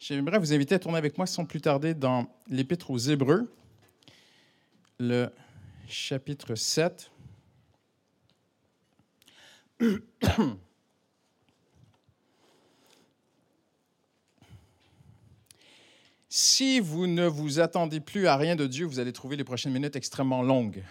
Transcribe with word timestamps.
J'aimerais 0.00 0.38
vous 0.38 0.54
inviter 0.54 0.74
à 0.74 0.78
tourner 0.78 0.96
avec 0.96 1.18
moi 1.18 1.26
sans 1.26 1.44
plus 1.44 1.60
tarder 1.60 1.92
dans 1.92 2.26
l'Épître 2.48 2.90
aux 2.90 2.96
Hébreux, 2.96 3.52
le 4.98 5.28
chapitre 5.88 6.54
7. 6.54 7.10
Si 16.32 16.78
vous 16.78 17.08
ne 17.08 17.26
vous 17.26 17.58
attendez 17.58 17.98
plus 17.98 18.28
à 18.28 18.36
rien 18.36 18.54
de 18.54 18.68
Dieu, 18.68 18.86
vous 18.86 19.00
allez 19.00 19.12
trouver 19.12 19.36
les 19.36 19.42
prochaines 19.42 19.72
minutes 19.72 19.96
extrêmement 19.96 20.42
longues. 20.42 20.84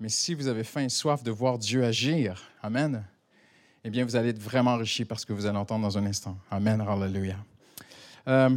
Mais 0.00 0.08
si 0.08 0.32
vous 0.32 0.46
avez 0.46 0.64
faim 0.64 0.84
et 0.84 0.88
soif 0.88 1.22
de 1.22 1.30
voir 1.30 1.58
Dieu 1.58 1.84
agir, 1.84 2.50
Amen, 2.62 3.04
eh 3.84 3.90
bien, 3.90 4.06
vous 4.06 4.16
allez 4.16 4.30
être 4.30 4.38
vraiment 4.38 4.72
enrichi 4.72 5.04
par 5.04 5.20
ce 5.20 5.26
que 5.26 5.34
vous 5.34 5.44
allez 5.44 5.58
entendre 5.58 5.82
dans 5.82 5.98
un 5.98 6.06
instant. 6.06 6.38
Amen, 6.50 6.80
Hallelujah. 6.80 7.44
Euh, 8.28 8.56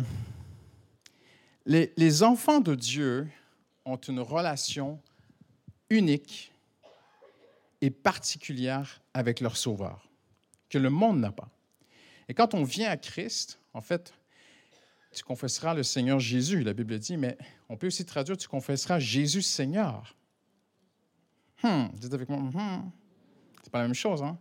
les, 1.66 1.92
les 1.98 2.24
enfants 2.24 2.60
de 2.60 2.76
Dieu 2.76 3.28
ont 3.86 3.98
une 3.98 4.20
relation 4.20 5.00
unique 5.90 6.52
et 7.82 7.90
particulière 7.90 9.02
avec 9.14 9.40
leur 9.40 9.58
Sauveur, 9.58 10.08
que 10.70 10.78
le 10.78 10.90
monde 10.90 11.20
n'a 11.20 11.32
pas. 11.32 11.50
Et 12.28 12.34
quand 12.34 12.54
on 12.54 12.64
vient 12.64 12.90
à 12.90 12.98
Christ, 12.98 13.60
en 13.74 13.82
fait, 13.82 14.14
tu 15.12 15.24
confesseras 15.24 15.74
le 15.74 15.84
Seigneur 15.84 16.20
Jésus, 16.20 16.64
la 16.64 16.74
Bible 16.74 16.98
dit, 17.00 17.18
mais 17.18 17.38
on 17.70 17.78
peut 17.78 17.88
aussi 17.88 18.06
traduire, 18.06 18.38
tu 18.38 18.48
confesseras 18.48 19.00
Jésus 19.00 19.42
Seigneur. 19.42 20.16
Hum, 21.64 21.90
dites 21.96 22.14
avec 22.14 22.28
moi, 22.28 22.40
hum, 22.40 22.92
c'est 23.64 23.72
pas 23.72 23.80
la 23.80 23.86
même 23.86 23.96
chose, 23.96 24.22
hein? 24.22 24.38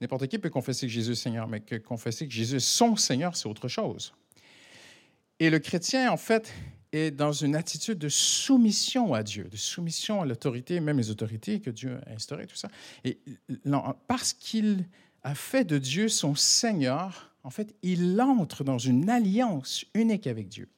N'importe 0.00 0.28
qui 0.28 0.38
peut 0.38 0.50
confesser 0.50 0.86
que 0.86 0.92
Jésus 0.92 1.12
est 1.12 1.16
Seigneur, 1.16 1.48
mais 1.48 1.60
que 1.60 1.74
confesser 1.76 2.26
que 2.26 2.32
Jésus 2.32 2.56
est 2.56 2.60
son 2.60 2.94
Seigneur, 2.94 3.36
c'est 3.36 3.48
autre 3.48 3.66
chose. 3.66 4.12
Et 5.40 5.50
le 5.50 5.58
chrétien, 5.58 6.10
en 6.10 6.16
fait, 6.16 6.52
est 6.92 7.10
dans 7.10 7.32
une 7.32 7.54
attitude 7.54 7.98
de 7.98 8.08
soumission 8.08 9.14
à 9.14 9.22
Dieu, 9.22 9.44
de 9.44 9.56
soumission 9.56 10.22
à 10.22 10.26
l'autorité, 10.26 10.80
même 10.80 10.98
les 10.98 11.10
autorités 11.10 11.60
que 11.60 11.70
Dieu 11.70 11.98
a 12.06 12.12
instaurées, 12.12 12.46
tout 12.46 12.56
ça. 12.56 12.68
Et 13.04 13.18
parce 14.06 14.32
qu'il 14.32 14.86
a 15.22 15.34
fait 15.34 15.64
de 15.64 15.78
Dieu 15.78 16.08
son 16.08 16.34
Seigneur, 16.34 17.34
en 17.44 17.50
fait, 17.50 17.74
il 17.82 18.20
entre 18.20 18.64
dans 18.64 18.78
une 18.78 19.10
alliance 19.10 19.84
unique 19.94 20.26
avec 20.26 20.48
Dieu. 20.48 20.68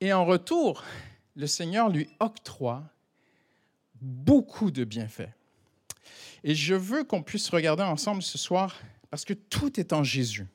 Et 0.00 0.12
en 0.12 0.24
retour, 0.24 0.84
le 1.36 1.46
Seigneur 1.46 1.88
lui 1.88 2.08
octroie 2.20 2.84
beaucoup 4.00 4.70
de 4.70 4.84
bienfaits. 4.84 5.30
Et 6.44 6.54
je 6.54 6.74
veux 6.74 7.04
qu'on 7.04 7.22
puisse 7.22 7.48
regarder 7.50 7.82
ensemble 7.82 8.22
ce 8.22 8.38
soir, 8.38 8.80
parce 9.10 9.24
que 9.24 9.34
tout 9.34 9.78
est 9.78 9.92
en 9.92 10.04
Jésus. 10.04 10.46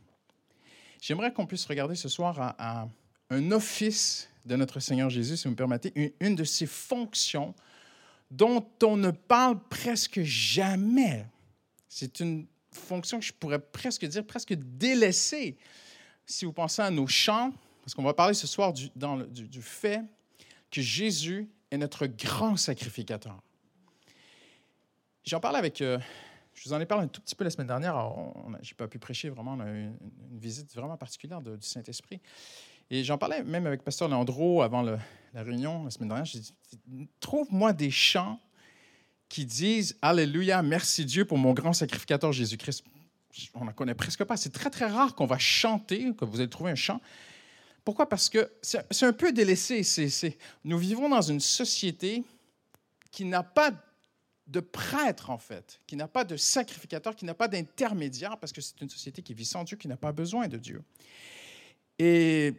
J'aimerais 1.04 1.34
qu'on 1.34 1.46
puisse 1.46 1.66
regarder 1.66 1.96
ce 1.96 2.08
soir 2.08 2.56
à, 2.58 2.88
un 3.30 3.52
office 3.52 4.30
de 4.46 4.56
notre 4.56 4.80
Seigneur 4.80 5.10
Jésus, 5.10 5.36
si 5.36 5.44
vous 5.44 5.50
me 5.50 5.56
permettez, 5.58 6.14
une, 6.22 6.36
de 6.36 6.46
ses 6.46 6.66
fonctions 6.66 7.54
dont 8.32 8.66
on 8.82 8.96
ne 8.96 9.12
parle 9.12 9.60
presque 9.68 10.22
jamais. 10.22 11.26
C'est 11.90 12.22
une 12.22 12.48
fonction 12.72 13.20
que 13.20 13.26
je 13.26 13.34
pourrais 13.34 13.60
presque 13.60 14.06
dire 14.06 14.26
presque 14.26 14.54
délaissée. 14.54 15.58
Si 16.26 16.46
vous 16.46 16.54
pensez 16.54 16.82
à 16.82 16.90
nos 16.90 17.06
chants, 17.08 17.52
parce 17.82 17.94
qu'on 17.94 18.04
va 18.04 18.14
parler 18.14 18.34
ce 18.34 18.48
soir 18.48 18.72
du 18.72 19.62
fait 19.62 20.00
que 20.72 20.82
Jésus 20.82 21.50
est 21.70 21.78
notre 21.78 22.08
grand 22.08 22.56
sacrificateur. 22.56 23.42
J'en 25.26 25.42
parle 25.42 25.58
avec. 25.58 25.82
Euh, 25.82 26.00
je 26.54 26.70
vous 26.70 26.74
en 26.74 26.80
ai 26.80 26.86
parlé 26.86 27.06
un 27.06 27.08
tout 27.08 27.22
petit 27.22 27.36
peu 27.36 27.44
la 27.44 27.50
semaine 27.50 27.68
dernière. 27.68 27.96
Je 28.62 28.72
n'ai 28.72 28.76
pas 28.78 28.88
pu 28.88 29.00
prêcher 29.00 29.30
vraiment. 29.30 29.54
On 29.54 29.60
a 29.60 29.70
eu 29.70 29.86
une, 29.86 29.98
visite 30.40 30.74
vraiment 30.76 30.98
particulière 30.98 31.42
du 31.42 31.52
Saint-Esprit. 31.62 32.22
Et 32.90 33.04
j'en 33.04 33.18
parlais 33.18 33.44
même 33.44 33.66
avec 33.66 33.84
Pasteur 33.84 34.08
Landreau 34.10 34.62
avant 34.62 34.82
la 34.82 35.00
réunion 35.36 35.84
la 35.84 35.90
semaine 35.90 36.10
dernière. 36.10 36.26
J'ai 36.26 36.40
dit 36.40 37.10
Trouve-moi 37.20 37.74
des 37.74 37.92
chants 37.92 38.40
qui 39.30 39.46
disent 39.46 39.98
Alléluia, 40.02 40.62
merci 40.62 41.06
Dieu 41.06 41.26
pour 41.26 41.38
mon 41.38 41.54
grand 41.54 41.74
sacrificateur 41.74 42.32
Jésus-Christ. 42.32 42.84
On 43.56 43.66
n'en 43.66 43.74
connaît 43.74 43.96
presque 43.96 44.24
pas. 44.24 44.38
C'est 44.38 44.52
très, 44.52 44.70
très 44.70 44.86
rare 44.86 45.16
qu'on 45.16 45.26
va 45.26 45.40
chanter, 45.40 46.14
que 46.14 46.24
vous 46.24 46.40
allez 46.40 46.50
trouver 46.50 46.72
un 46.72 46.76
chant. 46.76 47.02
Pourquoi? 47.84 48.08
Parce 48.08 48.30
que 48.30 48.52
c'est 48.62 49.06
un 49.06 49.14
peu 49.14 49.34
délaissé. 49.34 49.82
nous 50.64 50.78
vivons 50.78 51.10
dans 51.10 51.22
une 51.22 51.40
société 51.40 52.24
qui 53.12 53.26
n'a 53.26 53.44
pas 53.44 53.72
de 54.48 54.60
prêtre, 54.60 55.30
en 55.30 55.38
fait, 55.38 55.80
qui 55.88 55.96
n'a 55.96 56.08
pas 56.08 56.24
de 56.24 56.36
sacrificateur, 56.36 57.16
qui 57.16 57.26
n'a 57.26 57.34
pas 57.34 57.48
d'intermédiaire, 57.48 58.38
parce 58.38 58.52
que 58.52 58.62
c'est 58.62 58.80
une 58.82 58.90
société 58.90 59.22
qui 59.22 59.34
vit 59.34 59.46
sans 59.46 59.64
Dieu, 59.64 59.78
qui 59.78 59.88
n'a 59.88 59.98
pas 59.98 60.12
besoin 60.12 60.48
de 60.48 60.58
Dieu. 60.58 60.84
Et 61.98 62.54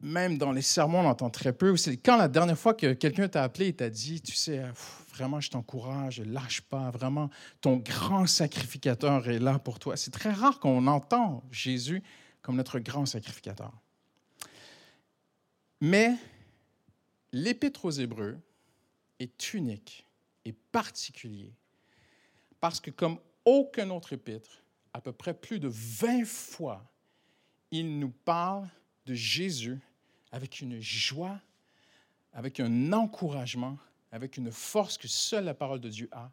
même 0.00 0.36
dans 0.36 0.52
les 0.52 0.62
sermons, 0.62 1.00
on 1.00 1.08
entend 1.08 1.30
très 1.30 1.52
peu. 1.52 1.76
C'est 1.76 1.96
quand 1.96 2.16
la 2.16 2.28
dernière 2.28 2.58
fois 2.58 2.74
que 2.74 2.92
quelqu'un 2.92 3.28
t'a 3.28 3.42
appelé 3.42 3.68
et 3.68 3.72
t'a 3.72 3.88
dit, 3.88 4.20
tu 4.20 4.34
sais, 4.34 4.62
vraiment, 5.14 5.40
je 5.40 5.50
t'encourage, 5.50 6.20
lâche 6.20 6.60
pas, 6.60 6.90
vraiment, 6.90 7.30
ton 7.60 7.76
grand 7.76 8.26
sacrificateur 8.26 9.28
est 9.28 9.38
là 9.38 9.58
pour 9.58 9.78
toi. 9.78 9.96
C'est 9.96 10.10
très 10.10 10.32
rare 10.32 10.60
qu'on 10.60 10.86
entend 10.86 11.42
Jésus 11.50 12.02
comme 12.42 12.56
notre 12.56 12.78
grand 12.78 13.06
sacrificateur. 13.06 13.72
Mais 15.80 16.14
l'Épître 17.32 17.86
aux 17.86 17.90
Hébreux 17.90 18.38
est 19.18 19.54
unique 19.54 20.03
et 20.44 20.52
particulier 20.52 21.52
parce 22.64 22.80
que 22.80 22.90
comme 22.90 23.18
aucun 23.44 23.90
autre 23.90 24.14
épître, 24.14 24.62
à 24.94 25.00
peu 25.02 25.12
près 25.12 25.34
plus 25.34 25.60
de 25.60 25.68
20 25.70 26.24
fois, 26.24 26.82
il 27.70 27.98
nous 27.98 28.08
parle 28.08 28.66
de 29.04 29.12
Jésus 29.12 29.78
avec 30.32 30.62
une 30.62 30.80
joie, 30.80 31.38
avec 32.32 32.60
un 32.60 32.94
encouragement, 32.94 33.76
avec 34.12 34.38
une 34.38 34.50
force 34.50 34.96
que 34.96 35.08
seule 35.08 35.44
la 35.44 35.52
parole 35.52 35.78
de 35.78 35.90
Dieu 35.90 36.08
a. 36.10 36.30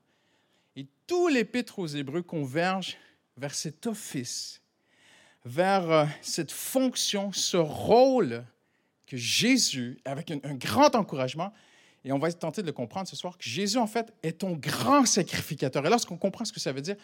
Et 0.78 0.88
tout 1.06 1.28
l'épître 1.28 1.80
aux 1.80 1.88
Hébreux 1.88 2.22
converge 2.22 2.96
vers 3.36 3.54
cet 3.54 3.86
office, 3.86 4.62
vers 5.44 5.92
euh, 5.92 6.06
cette 6.22 6.54
fonction, 6.54 7.34
ce 7.34 7.58
rôle 7.58 8.46
que 9.06 9.18
Jésus, 9.18 10.00
avec 10.06 10.32
un 10.32 10.56
grand 10.56 10.96
encouragement, 10.96 11.52
et 12.04 12.12
on 12.12 12.20
va 12.20 12.32
tenter 12.32 12.62
de 12.62 12.68
le 12.68 12.74
comprendre 12.74 13.08
ce 13.08 13.16
soir, 13.16 13.38
que 13.38 13.44
Jésus, 13.44 13.78
en 13.78 13.88
fait, 13.88 14.14
est 14.24 14.40
ton 14.40 14.54
grand 14.54 15.06
sacrificateur. 15.06 15.86
Et 15.86 15.90
lorsqu'on 15.90 16.18
comprend 16.18 16.46
ce 16.46 16.52
que 16.52 16.60
ça 16.60 16.72
veut 16.72 16.82
dire, 16.82 16.96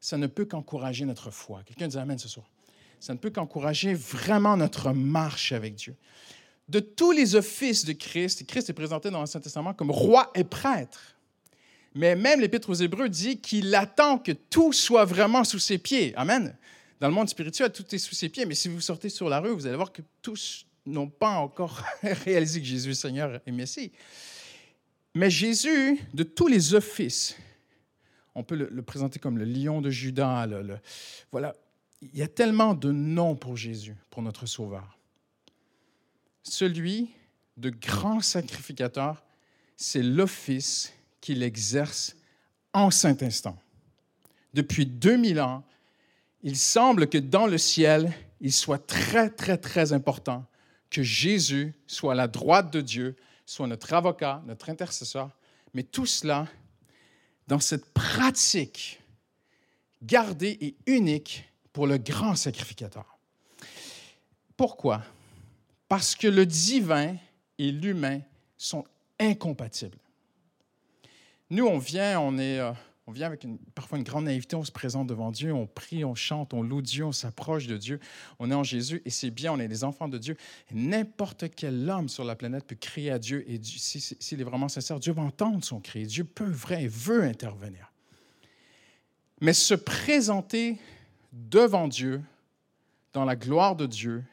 ça 0.00 0.16
ne 0.16 0.26
peut 0.26 0.44
qu'encourager 0.44 1.04
notre 1.04 1.30
foi. 1.30 1.62
Quelqu'un 1.64 1.88
dit 1.88 1.98
Amen 1.98 2.18
ce 2.18 2.28
soir. 2.28 2.46
Ça 2.98 3.12
ne 3.12 3.18
peut 3.18 3.30
qu'encourager 3.30 3.92
vraiment 3.92 4.56
notre 4.56 4.92
marche 4.92 5.52
avec 5.52 5.74
Dieu. 5.74 5.94
De 6.68 6.80
tous 6.80 7.12
les 7.12 7.34
offices 7.36 7.84
de 7.84 7.92
Christ, 7.92 8.46
Christ 8.46 8.70
est 8.70 8.74
présenté 8.74 9.10
dans 9.10 9.20
l'Ancien 9.20 9.40
Testament 9.40 9.74
comme 9.74 9.90
roi 9.90 10.30
et 10.34 10.44
prêtre. 10.44 11.16
Mais 11.94 12.16
même 12.16 12.40
l'Épître 12.40 12.70
aux 12.70 12.74
Hébreux 12.74 13.08
dit 13.08 13.40
qu'il 13.40 13.74
attend 13.74 14.18
que 14.18 14.32
tout 14.32 14.72
soit 14.72 15.04
vraiment 15.04 15.44
sous 15.44 15.58
ses 15.58 15.78
pieds. 15.78 16.14
Amen. 16.16 16.56
Dans 17.00 17.08
le 17.08 17.14
monde 17.14 17.28
spirituel, 17.28 17.70
tout 17.72 17.84
est 17.94 17.98
sous 17.98 18.14
ses 18.14 18.28
pieds, 18.28 18.46
mais 18.46 18.54
si 18.54 18.68
vous 18.68 18.80
sortez 18.80 19.10
sur 19.10 19.28
la 19.28 19.40
rue, 19.40 19.50
vous 19.50 19.66
allez 19.66 19.76
voir 19.76 19.92
que 19.92 20.02
tous 20.22 20.66
n'ont 20.86 21.08
pas 21.08 21.30
encore 21.30 21.82
réalisé 22.02 22.60
que 22.60 22.66
Jésus 22.66 22.90
est 22.90 22.94
Seigneur 22.94 23.40
et 23.46 23.52
Messie. 23.52 23.92
Mais 25.16 25.30
Jésus, 25.30 25.98
de 26.12 26.24
tous 26.24 26.46
les 26.46 26.74
offices, 26.74 27.38
on 28.34 28.44
peut 28.44 28.54
le, 28.54 28.82
présenter 28.82 29.18
comme 29.18 29.38
le 29.38 29.46
lion 29.46 29.80
de 29.80 29.88
Judas. 29.88 30.46
voilà, 31.32 31.56
il 32.02 32.14
y 32.18 32.20
a 32.20 32.28
tellement 32.28 32.74
de 32.74 32.92
noms 32.92 33.34
pour 33.34 33.56
Jésus, 33.56 33.96
pour 34.10 34.20
notre 34.20 34.44
Sauveur. 34.44 34.98
Celui 36.42 37.08
de 37.56 37.70
grand 37.70 38.20
sacrificateur, 38.20 39.24
c'est 39.78 40.02
l'office 40.02 40.92
qu'il 41.22 41.42
exerce 41.42 42.14
en 42.74 42.90
saint 42.90 43.16
instant. 43.22 43.58
Depuis 44.52 44.84
2000 44.84 45.40
ans, 45.40 45.64
il 46.42 46.58
semble 46.58 47.08
que 47.08 47.16
dans 47.16 47.46
le 47.46 47.56
ciel, 47.56 48.12
il 48.42 48.52
soit 48.52 48.86
très, 48.86 49.30
très, 49.30 49.56
très 49.56 49.94
important 49.94 50.44
que 50.90 51.02
Jésus 51.02 51.72
soit 51.86 52.12
à 52.12 52.16
la 52.16 52.28
droite 52.28 52.70
de 52.70 52.82
Dieu 52.82 53.16
soit 53.46 53.68
notre 53.68 53.94
avocat, 53.94 54.42
notre 54.44 54.68
intercesseur, 54.68 55.30
mais 55.72 55.84
tout 55.84 56.06
cela 56.06 56.48
dans 57.46 57.60
cette 57.60 57.92
pratique 57.94 59.00
gardée 60.02 60.58
et 60.60 60.76
unique 60.86 61.48
pour 61.72 61.86
le 61.86 61.96
grand 61.96 62.34
sacrificateur. 62.34 63.18
Pourquoi? 64.56 65.02
Parce 65.88 66.16
que 66.16 66.26
le 66.26 66.44
divin 66.44 67.16
et 67.58 67.70
l'humain 67.70 68.20
sont 68.56 68.84
incompatibles. 69.20 69.98
Nous, 71.50 71.66
on 71.66 71.78
vient, 71.78 72.18
on 72.20 72.38
est, 72.38 72.58
euh, 72.58 72.72
on 73.08 73.12
vient 73.12 73.28
avec 73.28 73.46
parfois 73.74 73.98
une 73.98 74.04
grande 74.04 74.24
naïveté, 74.24 74.56
on 74.56 74.64
se 74.64 74.72
présente 74.72 75.06
devant 75.06 75.30
Dieu, 75.30 75.52
on 75.52 75.66
prie, 75.66 76.04
on 76.04 76.16
chante, 76.16 76.52
on 76.52 76.62
loue 76.62 76.82
Dieu, 76.82 77.04
on 77.04 77.12
s'approche 77.12 77.68
de 77.68 77.76
Dieu, 77.76 78.00
on 78.40 78.50
est 78.50 78.54
en 78.54 78.64
Jésus 78.64 79.00
et 79.04 79.10
c'est 79.10 79.30
bien, 79.30 79.52
on 79.52 79.60
est 79.60 79.68
des 79.68 79.84
enfants 79.84 80.08
de 80.08 80.18
Dieu. 80.18 80.36
N'importe 80.72 81.44
quel 81.54 81.88
homme 81.88 82.08
sur 82.08 82.24
la 82.24 82.34
planète 82.34 82.64
peut 82.64 82.74
crier 82.74 83.12
à 83.12 83.20
Dieu 83.20 83.48
et 83.48 83.60
s'il 83.62 84.40
est 84.40 84.44
vraiment 84.44 84.68
sincère, 84.68 84.98
Dieu 84.98 85.12
va 85.12 85.22
entendre 85.22 85.64
son 85.64 85.80
cri. 85.80 86.04
Dieu 86.06 86.24
peut, 86.24 86.50
vrai, 86.50 86.88
veut 86.88 87.22
intervenir. 87.22 87.92
Mais 89.40 89.52
se 89.52 89.74
présenter 89.74 90.78
devant 91.32 91.86
Dieu, 91.86 92.22
dans 93.12 93.24
la 93.24 93.36
gloire 93.36 93.76
de 93.76 93.86
Dieu, 93.86 94.24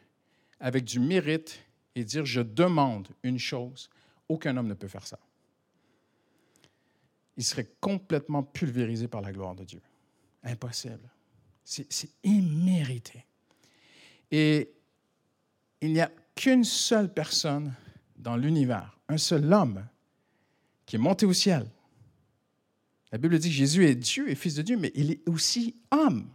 avec 0.60 0.84
du 0.84 1.00
mérite 1.00 1.60
et 1.94 2.04
dire 2.04 2.26
je 2.26 2.42
demande 2.42 3.08
une 3.22 3.38
chose, 3.38 3.90
aucun 4.30 4.58
homme 4.58 4.68
ne 4.68 4.74
peut 4.74 4.88
faire 4.88 5.06
ça. 5.06 5.19
Il 7.38 7.44
serait 7.44 7.69
complètement 7.80 8.44
pulvérisé 8.44 9.07
par 9.07 9.21
la 9.21 9.31
gloire 9.31 9.56
de 9.56 9.63
Dieu. 9.63 9.81
Impossible. 10.44 11.09
C'est 11.63 12.09
immérité. 12.24 13.25
Et 14.31 14.74
il 15.81 15.94
n'y 15.94 16.01
a 16.01 16.12
qu'une 16.35 16.63
seule 16.63 17.13
personne 17.13 17.74
dans 18.18 18.35
l'univers, 18.35 18.97
un 19.07 19.18
seul 19.18 19.51
homme, 19.51 19.85
qui 20.85 20.95
est 20.95 21.00
monté 21.00 21.25
au 21.25 21.33
ciel. 21.33 21.69
La 23.12 23.18
Bible 23.18 23.38
dit 23.38 23.50
que 23.50 23.53
Jésus 23.53 23.85
est 23.85 23.95
Dieu 23.95 24.30
et 24.30 24.35
fils 24.35 24.56
de 24.56 24.62
Dieu, 24.62 24.77
mais 24.77 24.91
il 24.95 25.12
est 25.12 25.30
aussi 25.30 25.75
homme, 25.91 26.30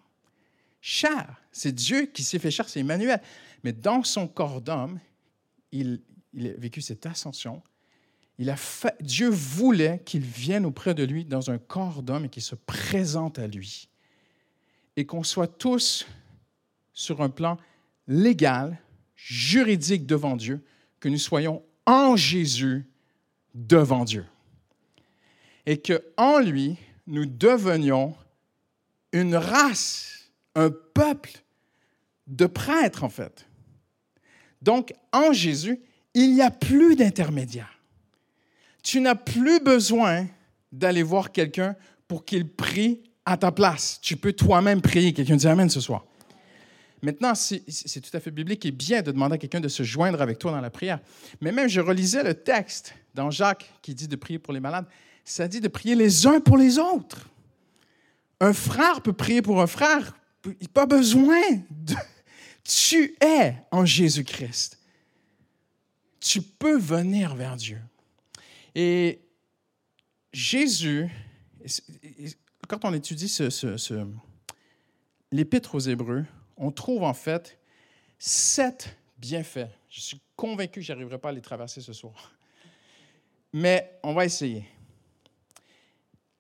chair. 0.81 1.43
C'est 1.51 1.73
Dieu 1.73 2.07
qui 2.07 2.23
s'est 2.23 2.39
fait 2.39 2.51
chair, 2.51 2.69
c'est 2.69 2.81
Emmanuel. 2.81 3.21
Mais 3.65 3.73
dans 3.73 4.03
son 4.05 4.29
corps 4.29 4.61
d'homme, 4.61 5.01
il, 5.73 6.01
a 6.37 6.53
vécu 6.57 6.81
cette 6.81 7.05
ascension. 7.07 7.63
Dieu 9.01 9.29
voulait 9.29 10.01
qu'il 10.05 10.23
vienne 10.23 10.65
auprès 10.65 10.95
de 10.95 11.03
lui 11.03 11.25
dans 11.25 11.51
un 11.51 11.59
corps 11.59 12.03
d'homme 12.03 12.27
et 12.27 12.29
qu'il 12.29 12.43
se 12.43 12.55
présente 12.55 13.39
à 13.39 13.47
lui. 13.47 13.89
Et 14.97 15.07
qu'on 15.07 15.25
soit 15.25 15.49
tous 15.49 16.07
sur 16.93 17.21
un 17.21 17.29
plan 17.29 17.59
légal, 18.07 18.79
juridique 19.17 20.07
devant 20.07 20.37
Dieu, 20.37 20.65
que 21.01 21.09
nous 21.09 21.19
soyons 21.19 21.63
en 21.87 22.17
Jésus 22.17 22.87
devant 23.55 24.05
Dieu. 24.05 24.25
Et 25.67 25.81
qu'en 25.81 26.39
lui, 26.39 26.77
nous 27.07 27.27
devenions 27.27 28.15
une 29.13 29.37
race, 29.37 30.31
un 30.55 30.71
peuple 30.71 31.43
de 32.27 32.47
prêtres, 32.47 33.05
en 33.05 33.09
fait. 33.09 33.47
Donc, 34.63 34.93
en 35.13 35.33
Jésus, 35.33 35.81
il 36.15 36.35
n'y 36.35 36.43
a 36.43 36.51
plus 36.51 36.97
d'intermédiaire. 36.97 37.78
Tu 38.83 39.01
n'as 39.01 39.15
plus 39.15 39.61
besoin 39.61 40.27
d'aller 40.73 41.03
voir 41.03 41.33
quelqu'un 41.33 41.77
pour 42.07 42.25
qu'il 42.25 42.49
prie 42.49 43.01
à 43.25 43.37
ta 43.37 43.53
place. 43.53 43.99
Tu 44.01 44.17
peux 44.17 44.33
toi-même 44.33 44.81
prier. 44.81 45.13
Quelqu'un 45.13 45.37
dit 45.37 45.47
Amen 45.47 45.69
ce 45.69 45.81
soir. 45.81 46.05
Maintenant, 47.03 47.35
c'est 47.35 48.01
tout 48.01 48.17
à 48.17 48.21
fait 48.21 48.31
biblique 48.31 48.67
et 48.67 48.73
bien 48.73 49.03
de 49.03 49.13
demander 49.13 49.35
à 49.35 49.39
quelqu'un 49.39 49.61
de 49.61 49.69
se 49.69 49.85
joindre 49.85 50.21
avec 50.21 50.39
toi 50.39 50.51
dans 50.51 50.61
la 50.61 50.71
prière. 50.71 50.99
Mais 51.41 51.53
même, 51.53 51.69
je 51.69 51.81
relisais 51.81 52.25
le 52.25 52.35
texte 52.35 52.95
dans 53.15 53.31
Jacques 53.31 53.71
qui 53.83 53.95
dit 53.95 54.09
de 54.09 54.17
prier 54.17 54.39
pour 54.39 54.53
les 54.53 54.61
malades. 54.61 54.87
Ça 55.25 55.47
dit 55.47 55.61
de 55.61 55.69
prier 55.69 55.95
les 55.95 56.27
uns 56.27 56.41
pour 56.41 56.57
les 56.57 56.79
autres. 56.79 57.29
Un 58.41 58.53
frère 58.53 59.01
peut 59.01 59.13
prier 59.13 59.43
pour 59.43 59.61
un 59.61 59.67
frère. 59.67 60.17
Il 60.45 60.51
n'a 60.51 60.69
pas 60.73 60.87
besoin 60.87 61.41
de... 61.71 61.95
Tu 62.65 63.17
es 63.21 63.55
en 63.71 63.85
Jésus-Christ. 63.85 64.79
Tu 66.21 66.43
peux 66.43 66.79
venir 66.79 67.35
vers 67.35 67.57
Dieu. 67.57 67.79
Et 68.81 69.29
Jésus, 70.33 71.11
quand 72.69 72.85
on 72.85 72.95
étudie 72.95 73.29
ce, 73.29 74.07
l'Épître 75.33 75.75
aux 75.75 75.81
Hébreux, 75.81 76.25
on 76.57 76.71
trouve 76.71 77.03
en 77.03 77.13
fait 77.13 77.59
sept 78.21 78.97
bienfaits. 79.17 79.67
Je 79.89 80.01
suis 80.01 80.21
convaincu 80.37 80.79
que 80.79 80.87
je 80.87 80.93
n'arriverai 80.93 81.19
pas 81.19 81.31
à 81.31 81.33
les 81.33 81.41
traverser 81.41 81.81
ce 81.81 81.93
soir. 81.93 82.33
Mais 83.53 83.99
on 84.05 84.15
va 84.15 84.25
essayer. 84.25 84.65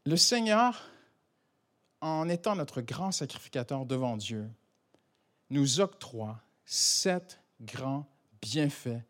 Le 0.06 0.16
Seigneur, 0.16 0.88
en 2.00 2.28
étant 2.28 2.54
notre 2.54 2.82
grand 2.82 3.10
sacrificateur 3.10 3.84
devant 3.84 4.16
Dieu, 4.16 4.48
nous 5.50 5.80
octroie 5.80 6.40
sept 6.64 7.40
grands 7.60 8.06
bienfaits 8.40 9.02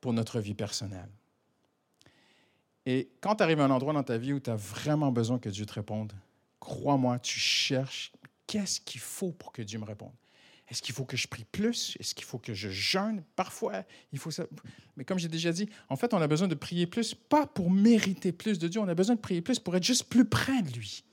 pour 0.00 0.14
notre 0.14 0.40
vie 0.40 0.54
personnelle. 0.54 1.10
Et 2.86 3.10
quand 3.20 3.36
tu 3.36 3.42
arrives 3.42 3.60
à 3.60 3.64
un 3.64 3.70
endroit 3.70 3.92
dans 3.92 4.02
ta 4.02 4.18
vie 4.18 4.32
où 4.32 4.40
tu 4.40 4.50
as 4.50 4.56
vraiment 4.56 5.10
besoin 5.10 5.38
que 5.38 5.48
Dieu 5.48 5.64
te 5.64 5.72
réponde, 5.72 6.12
crois-moi, 6.60 7.18
tu 7.18 7.38
cherches 7.38 8.12
qu'est-ce 8.46 8.80
qu'il 8.80 9.00
faut 9.00 9.32
pour 9.32 9.52
que 9.52 9.62
Dieu 9.62 9.78
me 9.78 9.84
réponde. 9.84 10.12
Est-ce 10.68 10.80
qu'il 10.80 10.94
faut 10.94 11.04
que 11.04 11.16
je 11.16 11.28
prie 11.28 11.44
plus? 11.44 11.96
Est-ce 12.00 12.14
qu'il 12.14 12.24
faut 12.24 12.38
que 12.38 12.54
je 12.54 12.70
jeûne? 12.70 13.22
Parfois, 13.36 13.84
il 14.12 14.18
faut 14.18 14.30
ça. 14.30 14.44
Mais 14.96 15.04
comme 15.04 15.18
j'ai 15.18 15.28
déjà 15.28 15.52
dit, 15.52 15.68
en 15.90 15.96
fait, 15.96 16.14
on 16.14 16.22
a 16.22 16.26
besoin 16.26 16.48
de 16.48 16.54
prier 16.54 16.86
plus, 16.86 17.14
pas 17.14 17.46
pour 17.46 17.70
mériter 17.70 18.32
plus 18.32 18.58
de 18.58 18.68
Dieu, 18.68 18.80
on 18.80 18.88
a 18.88 18.94
besoin 18.94 19.14
de 19.14 19.20
prier 19.20 19.42
plus 19.42 19.58
pour 19.58 19.76
être 19.76 19.84
juste 19.84 20.04
plus 20.04 20.24
près 20.24 20.62
de 20.62 20.70
lui. 20.70 21.04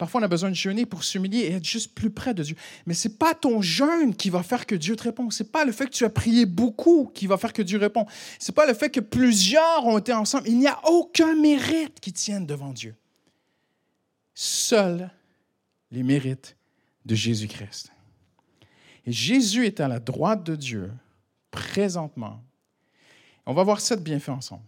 Parfois, 0.00 0.22
on 0.22 0.24
a 0.24 0.28
besoin 0.28 0.48
de 0.48 0.54
jeûner 0.54 0.86
pour 0.86 1.04
s'humilier 1.04 1.40
et 1.40 1.52
être 1.56 1.64
juste 1.66 1.94
plus 1.94 2.08
près 2.08 2.32
de 2.32 2.42
Dieu. 2.42 2.56
Mais 2.86 2.94
ce 2.94 3.06
n'est 3.06 3.14
pas 3.16 3.34
ton 3.34 3.60
jeûne 3.60 4.16
qui 4.16 4.30
va 4.30 4.42
faire 4.42 4.64
que 4.64 4.74
Dieu 4.74 4.96
te 4.96 5.02
répond. 5.02 5.28
Ce 5.28 5.42
n'est 5.42 5.48
pas 5.50 5.66
le 5.66 5.72
fait 5.72 5.84
que 5.84 5.92
tu 5.92 6.06
as 6.06 6.08
prié 6.08 6.46
beaucoup 6.46 7.10
qui 7.12 7.26
va 7.26 7.36
faire 7.36 7.52
que 7.52 7.60
Dieu 7.60 7.78
répond. 7.78 8.06
Ce 8.38 8.50
n'est 8.50 8.54
pas 8.54 8.64
le 8.64 8.72
fait 8.72 8.88
que 8.88 9.00
plusieurs 9.00 9.84
ont 9.84 9.98
été 9.98 10.14
ensemble. 10.14 10.48
Il 10.48 10.58
n'y 10.58 10.66
a 10.66 10.80
aucun 10.88 11.34
mérite 11.34 12.00
qui 12.00 12.14
tienne 12.14 12.46
devant 12.46 12.72
Dieu. 12.72 12.96
Seuls 14.32 15.10
les 15.90 16.02
mérites 16.02 16.56
de 17.04 17.14
Jésus-Christ. 17.14 17.92
Et 19.04 19.12
Jésus 19.12 19.66
est 19.66 19.80
à 19.80 19.88
la 19.88 20.00
droite 20.00 20.44
de 20.44 20.56
Dieu 20.56 20.90
présentement. 21.50 22.42
On 23.44 23.52
va 23.52 23.64
voir 23.64 23.82
sept 23.82 24.02
bienfaits 24.02 24.30
ensemble. 24.30 24.64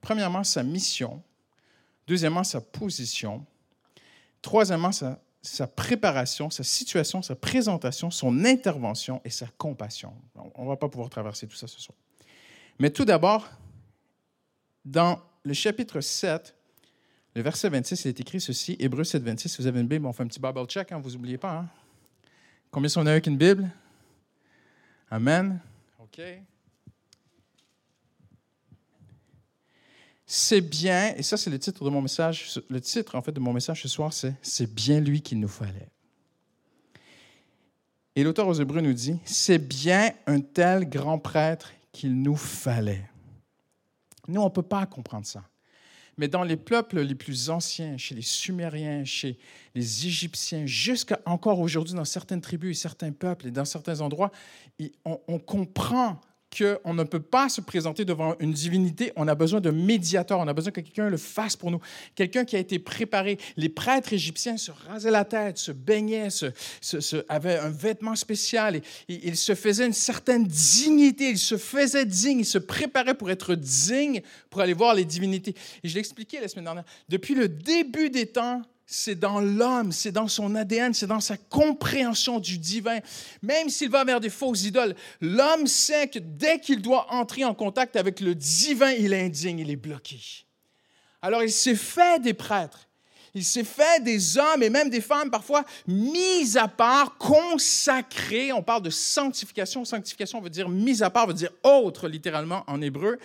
Premièrement, 0.00 0.42
sa 0.42 0.62
mission. 0.62 1.22
Deuxièmement, 2.06 2.44
sa 2.44 2.62
position. 2.62 3.44
Troisièmement, 4.42 4.90
sa, 4.92 5.66
préparation, 5.66 6.50
sa 6.50 6.62
situation, 6.62 7.22
sa 7.22 7.34
présentation, 7.34 8.10
son 8.10 8.44
intervention 8.44 9.20
et 9.24 9.30
sa 9.30 9.46
compassion. 9.58 10.14
On 10.54 10.64
ne 10.64 10.68
va 10.68 10.76
pas 10.76 10.88
pouvoir 10.88 11.10
traverser 11.10 11.46
tout 11.46 11.56
ça 11.56 11.66
ce 11.66 11.80
soir. 11.80 11.96
Mais 12.78 12.90
tout 12.90 13.04
d'abord, 13.04 13.48
dans 14.84 15.20
le 15.42 15.52
chapitre 15.52 16.00
7, 16.00 16.54
le 17.34 17.42
verset 17.42 17.68
26, 17.68 18.04
il 18.04 18.08
est 18.08 18.20
écrit 18.20 18.40
ceci, 18.40 18.76
Hébreu 18.78 19.04
7, 19.04 19.22
26. 19.22 19.48
Si 19.48 19.62
vous 19.62 19.66
avez 19.66 19.80
une 19.80 19.86
Bible, 19.86 20.06
on 20.06 20.12
fait 20.12 20.22
un 20.22 20.26
petit 20.26 20.40
Bible 20.40 20.64
check, 20.66 20.90
hein, 20.90 20.98
vous 20.98 21.10
n'oubliez 21.10 21.38
pas. 21.38 21.58
Hein? 21.58 21.68
Combien 22.70 22.88
sont 22.88 23.06
avec 23.06 23.26
une 23.26 23.36
Bible? 23.36 23.70
Amen. 25.10 25.60
OK. 25.98 26.20
C'est 30.32 30.60
bien, 30.60 31.12
et 31.16 31.24
ça 31.24 31.36
c'est 31.36 31.50
le 31.50 31.58
titre 31.58 31.84
de 31.84 31.90
mon 31.90 32.00
message, 32.00 32.60
le 32.68 32.80
titre 32.80 33.16
en 33.16 33.20
fait 33.20 33.32
de 33.32 33.40
mon 33.40 33.52
message 33.52 33.82
ce 33.82 33.88
soir, 33.88 34.12
c'est 34.12 34.32
C'est 34.42 34.72
bien 34.72 35.00
lui 35.00 35.22
qu'il 35.22 35.40
nous 35.40 35.48
fallait. 35.48 35.88
Et 38.14 38.22
l'auteur 38.22 38.46
aux 38.46 38.54
Hébreux 38.54 38.80
nous 38.80 38.92
dit, 38.92 39.18
c'est 39.24 39.58
bien 39.58 40.12
un 40.28 40.40
tel 40.40 40.88
grand 40.88 41.18
prêtre 41.18 41.72
qu'il 41.90 42.22
nous 42.22 42.36
fallait. 42.36 43.10
Nous, 44.28 44.40
on 44.40 44.44
ne 44.44 44.50
peut 44.50 44.62
pas 44.62 44.86
comprendre 44.86 45.26
ça. 45.26 45.42
Mais 46.16 46.28
dans 46.28 46.44
les 46.44 46.56
peuples 46.56 47.00
les 47.00 47.16
plus 47.16 47.50
anciens, 47.50 47.96
chez 47.96 48.14
les 48.14 48.22
Sumériens, 48.22 49.04
chez 49.04 49.36
les 49.74 50.06
Égyptiens, 50.06 50.64
jusqu'à 50.64 51.18
encore 51.26 51.58
aujourd'hui 51.58 51.94
dans 51.94 52.04
certaines 52.04 52.40
tribus 52.40 52.78
et 52.78 52.80
certains 52.80 53.10
peuples 53.10 53.48
et 53.48 53.50
dans 53.50 53.64
certains 53.64 54.00
endroits, 54.00 54.30
on, 55.04 55.20
on 55.26 55.40
comprend 55.40 56.20
qu'on 56.56 56.94
ne 56.94 57.04
peut 57.04 57.20
pas 57.20 57.48
se 57.48 57.60
présenter 57.60 58.04
devant 58.04 58.34
une 58.40 58.52
divinité, 58.52 59.12
on 59.16 59.28
a 59.28 59.34
besoin 59.34 59.60
d'un 59.60 59.72
médiateur, 59.72 60.40
on 60.40 60.48
a 60.48 60.52
besoin 60.52 60.72
que 60.72 60.80
quelqu'un 60.80 61.08
le 61.08 61.16
fasse 61.16 61.56
pour 61.56 61.70
nous, 61.70 61.80
quelqu'un 62.14 62.44
qui 62.44 62.56
a 62.56 62.58
été 62.58 62.78
préparé. 62.78 63.38
Les 63.56 63.68
prêtres 63.68 64.12
égyptiens 64.12 64.56
se 64.56 64.72
rasaient 64.88 65.10
la 65.10 65.24
tête, 65.24 65.58
se 65.58 65.72
baignaient, 65.72 66.28
avaient 67.28 67.58
un 67.58 67.70
vêtement 67.70 68.16
spécial, 68.16 68.76
et, 68.76 68.82
ils 69.08 69.36
se 69.36 69.54
faisaient 69.54 69.86
une 69.86 69.92
certaine 69.92 70.44
dignité, 70.44 71.30
ils 71.30 71.38
se 71.38 71.56
faisaient 71.56 72.06
dignes, 72.06 72.40
ils 72.40 72.44
se 72.44 72.58
préparaient 72.58 73.14
pour 73.14 73.30
être 73.30 73.54
dignes, 73.54 74.22
pour 74.48 74.60
aller 74.60 74.74
voir 74.74 74.94
les 74.94 75.04
divinités. 75.04 75.54
Et 75.84 75.88
je 75.88 75.94
l'expliquais 75.94 76.40
la 76.40 76.48
semaine 76.48 76.64
dernière, 76.64 76.84
depuis 77.08 77.34
le 77.34 77.48
début 77.48 78.10
des 78.10 78.26
temps, 78.26 78.62
c'est 78.92 79.14
dans 79.14 79.40
l'homme, 79.40 79.92
c'est 79.92 80.10
dans 80.10 80.26
son 80.26 80.56
ADN, 80.56 80.92
c'est 80.92 81.06
dans 81.06 81.20
sa 81.20 81.36
compréhension 81.36 82.40
du 82.40 82.58
divin. 82.58 82.98
Même 83.40 83.68
s'il 83.68 83.88
va 83.88 84.04
vers 84.04 84.18
des 84.18 84.30
fausses 84.30 84.64
idoles, 84.64 84.96
l'homme 85.20 85.68
sait 85.68 86.08
que 86.08 86.18
dès 86.18 86.58
qu'il 86.58 86.82
doit 86.82 87.06
entrer 87.12 87.44
en 87.44 87.54
contact 87.54 87.94
avec 87.94 88.18
le 88.18 88.34
divin, 88.34 88.90
il 88.90 89.12
est 89.12 89.24
indigne, 89.24 89.60
il 89.60 89.70
est 89.70 89.76
bloqué. 89.76 90.18
Alors 91.22 91.44
il 91.44 91.52
s'est 91.52 91.76
fait 91.76 92.20
des 92.20 92.34
prêtres, 92.34 92.88
il 93.32 93.44
s'est 93.44 93.62
fait 93.62 94.02
des 94.02 94.38
hommes 94.38 94.64
et 94.64 94.70
même 94.70 94.90
des 94.90 95.00
femmes 95.00 95.30
parfois 95.30 95.64
mis 95.86 96.58
à 96.58 96.66
part, 96.66 97.16
consacrés. 97.16 98.52
On 98.52 98.62
parle 98.62 98.82
de 98.82 98.90
sanctification. 98.90 99.84
Sanctification 99.84 100.40
veut 100.40 100.50
dire 100.50 100.68
mis 100.68 101.04
à 101.04 101.10
part, 101.10 101.28
veut 101.28 101.34
dire 101.34 101.52
autre 101.62 102.08
littéralement 102.08 102.64
en 102.66 102.80
hébreu. 102.82 103.18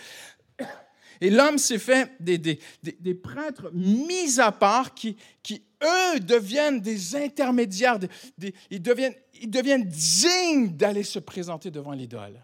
Et 1.21 1.29
l'homme 1.29 1.57
s'est 1.57 1.79
fait 1.79 2.11
des, 2.19 3.15
prêtres 3.15 3.69
mis 3.73 4.39
à 4.39 4.51
part 4.51 4.93
qui, 4.93 5.17
qui, 5.41 5.63
eux, 5.83 6.19
deviennent 6.19 6.81
des 6.81 7.15
intermédiaires, 7.15 7.99
ils, 8.69 8.81
deviennent, 8.81 9.15
ils 9.41 9.49
deviennent 9.49 9.87
dignes 9.87 10.75
d'aller 10.75 11.03
se 11.03 11.19
présenter 11.19 11.71
devant 11.71 11.91
l'idole. 11.91 12.41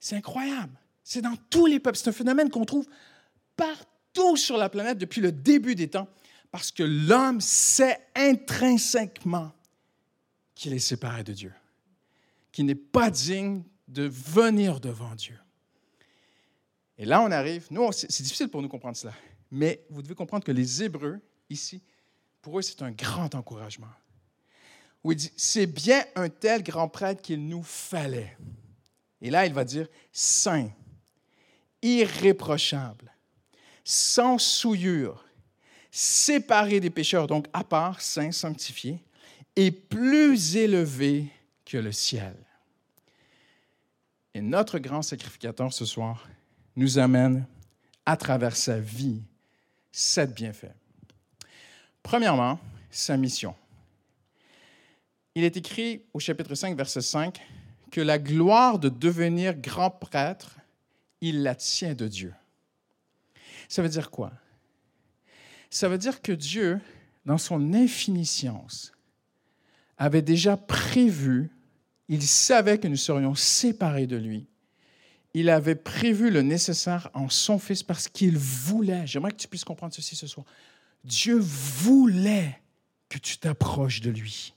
C'est 0.00 0.16
incroyable. 0.16 0.78
C'est 1.04 1.22
dans 1.22 1.36
tous 1.50 1.66
les 1.66 1.80
peuples. 1.80 1.96
C'est 1.96 2.08
un 2.08 2.12
phénomène 2.12 2.50
qu'on 2.50 2.64
trouve 2.64 2.86
partout 3.56 4.36
sur 4.36 4.56
la 4.56 4.68
planète 4.68 4.98
depuis 4.98 5.20
le 5.20 5.32
début 5.32 5.74
des 5.74 5.88
temps, 5.88 6.08
parce 6.50 6.70
que 6.70 6.82
l'homme 6.82 7.40
sait 7.40 7.98
intrinsèquement 8.14 9.52
qu'il 10.54 10.72
est 10.72 10.78
séparé 10.78 11.24
de 11.24 11.32
Dieu, 11.32 11.52
qu'il 12.50 12.66
n'est 12.66 12.74
pas 12.74 13.10
digne 13.10 13.62
de 13.88 14.04
venir 14.04 14.80
devant 14.80 15.14
Dieu. 15.14 15.38
Et 17.02 17.04
là, 17.04 17.20
on 17.20 17.32
arrive, 17.32 17.66
nous, 17.72 17.90
c'est 17.90 18.22
difficile 18.22 18.46
pour 18.46 18.62
nous 18.62 18.68
comprendre 18.68 18.96
cela, 18.96 19.12
mais 19.50 19.84
vous 19.90 20.02
devez 20.02 20.14
comprendre 20.14 20.44
que 20.44 20.52
les 20.52 20.84
Hébreux, 20.84 21.18
ici, 21.50 21.82
pour 22.40 22.56
eux, 22.56 22.62
c'est 22.62 22.80
un 22.80 22.92
grand 22.92 23.34
encouragement. 23.34 23.90
Où 25.02 25.10
il 25.10 25.16
dit, 25.16 25.32
c'est 25.36 25.66
bien 25.66 26.04
un 26.14 26.28
tel 26.28 26.62
grand 26.62 26.88
prêtre 26.88 27.20
qu'il 27.20 27.44
nous 27.48 27.64
fallait. 27.64 28.38
Et 29.20 29.30
là, 29.30 29.46
il 29.46 29.52
va 29.52 29.64
dire, 29.64 29.88
saint, 30.12 30.70
irréprochable, 31.82 33.12
sans 33.82 34.38
souillure, 34.38 35.24
séparé 35.90 36.78
des 36.78 36.90
pécheurs, 36.90 37.26
donc 37.26 37.48
à 37.52 37.64
part, 37.64 38.00
saint, 38.00 38.30
sanctifié, 38.30 39.02
et 39.56 39.72
plus 39.72 40.54
élevé 40.54 41.26
que 41.64 41.78
le 41.78 41.90
ciel. 41.90 42.36
Et 44.34 44.40
notre 44.40 44.78
grand 44.78 45.02
sacrificateur 45.02 45.72
ce 45.72 45.84
soir 45.84 46.28
nous 46.76 46.98
amène 46.98 47.46
à 48.06 48.16
travers 48.16 48.56
sa 48.56 48.78
vie 48.78 49.22
sept 49.92 50.34
bienfaits. 50.34 50.74
Premièrement, 52.02 52.58
sa 52.90 53.16
mission. 53.16 53.54
Il 55.34 55.44
est 55.44 55.56
écrit 55.56 56.02
au 56.12 56.18
chapitre 56.18 56.54
5, 56.54 56.76
verset 56.76 57.00
5, 57.00 57.40
que 57.90 58.00
la 58.00 58.18
gloire 58.18 58.78
de 58.78 58.88
devenir 58.88 59.54
grand 59.54 59.90
prêtre, 59.90 60.56
il 61.20 61.42
la 61.42 61.54
tient 61.54 61.94
de 61.94 62.08
Dieu. 62.08 62.34
Ça 63.68 63.82
veut 63.82 63.88
dire 63.88 64.10
quoi? 64.10 64.32
Ça 65.70 65.88
veut 65.88 65.98
dire 65.98 66.20
que 66.20 66.32
Dieu, 66.32 66.80
dans 67.24 67.38
son 67.38 67.72
infiniscience, 67.72 68.92
avait 69.96 70.22
déjà 70.22 70.56
prévu, 70.56 71.50
il 72.08 72.22
savait 72.22 72.78
que 72.78 72.88
nous 72.88 72.96
serions 72.96 73.34
séparés 73.34 74.06
de 74.06 74.16
lui. 74.16 74.46
Il 75.34 75.48
avait 75.48 75.74
prévu 75.74 76.30
le 76.30 76.42
nécessaire 76.42 77.10
en 77.14 77.28
son 77.28 77.58
Fils 77.58 77.82
parce 77.82 78.08
qu'il 78.08 78.36
voulait, 78.36 79.06
j'aimerais 79.06 79.32
que 79.32 79.36
tu 79.36 79.48
puisses 79.48 79.64
comprendre 79.64 79.94
ceci 79.94 80.14
ce 80.14 80.26
soir, 80.26 80.44
Dieu 81.04 81.38
voulait 81.38 82.60
que 83.08 83.18
tu 83.18 83.38
t'approches 83.38 84.00
de 84.00 84.10
lui. 84.10 84.54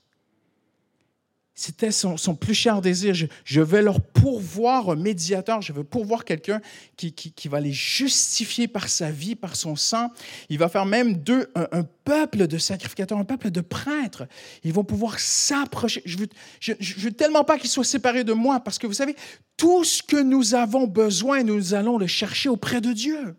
C'était 1.58 1.90
son, 1.90 2.16
plus 2.34 2.52
cher 2.52 2.82
désir. 2.82 3.14
Je, 3.14 3.60
vais 3.62 3.80
leur 3.80 4.02
pourvoir 4.02 4.90
un 4.90 4.94
médiateur, 4.94 5.62
je 5.62 5.72
veux 5.72 5.84
pourvoir 5.84 6.26
quelqu'un 6.26 6.60
qui, 6.98 7.48
va 7.48 7.60
les 7.60 7.72
justifier 7.72 8.68
par 8.68 8.90
sa 8.90 9.10
vie, 9.10 9.34
par 9.34 9.56
son 9.56 9.74
sang. 9.74 10.10
Il 10.50 10.58
va 10.58 10.68
faire 10.68 10.84
même 10.84 11.14
d'eux 11.14 11.50
un, 11.54 11.82
peuple 12.04 12.46
de 12.46 12.58
sacrificateurs, 12.58 13.16
un 13.16 13.24
peuple 13.24 13.50
de 13.50 13.62
prêtres. 13.62 14.28
Ils 14.64 14.72
vont 14.74 14.84
pouvoir 14.84 15.18
s'approcher. 15.18 16.02
Je 16.04 16.18
veux, 16.18 16.28
je, 16.60 16.74
veux 16.98 17.12
tellement 17.12 17.42
pas 17.42 17.58
qu'ils 17.58 17.70
soient 17.70 17.84
séparés 17.84 18.22
de 18.22 18.34
moi, 18.34 18.60
parce 18.60 18.78
que 18.78 18.86
vous 18.86 18.92
savez, 18.92 19.16
tout 19.56 19.82
ce 19.82 20.02
que 20.02 20.22
nous 20.22 20.54
avons 20.54 20.86
besoin, 20.86 21.42
nous 21.42 21.72
allons 21.72 21.96
le 21.96 22.06
chercher 22.06 22.50
auprès 22.50 22.82
de 22.82 22.92
Dieu. 22.92 23.34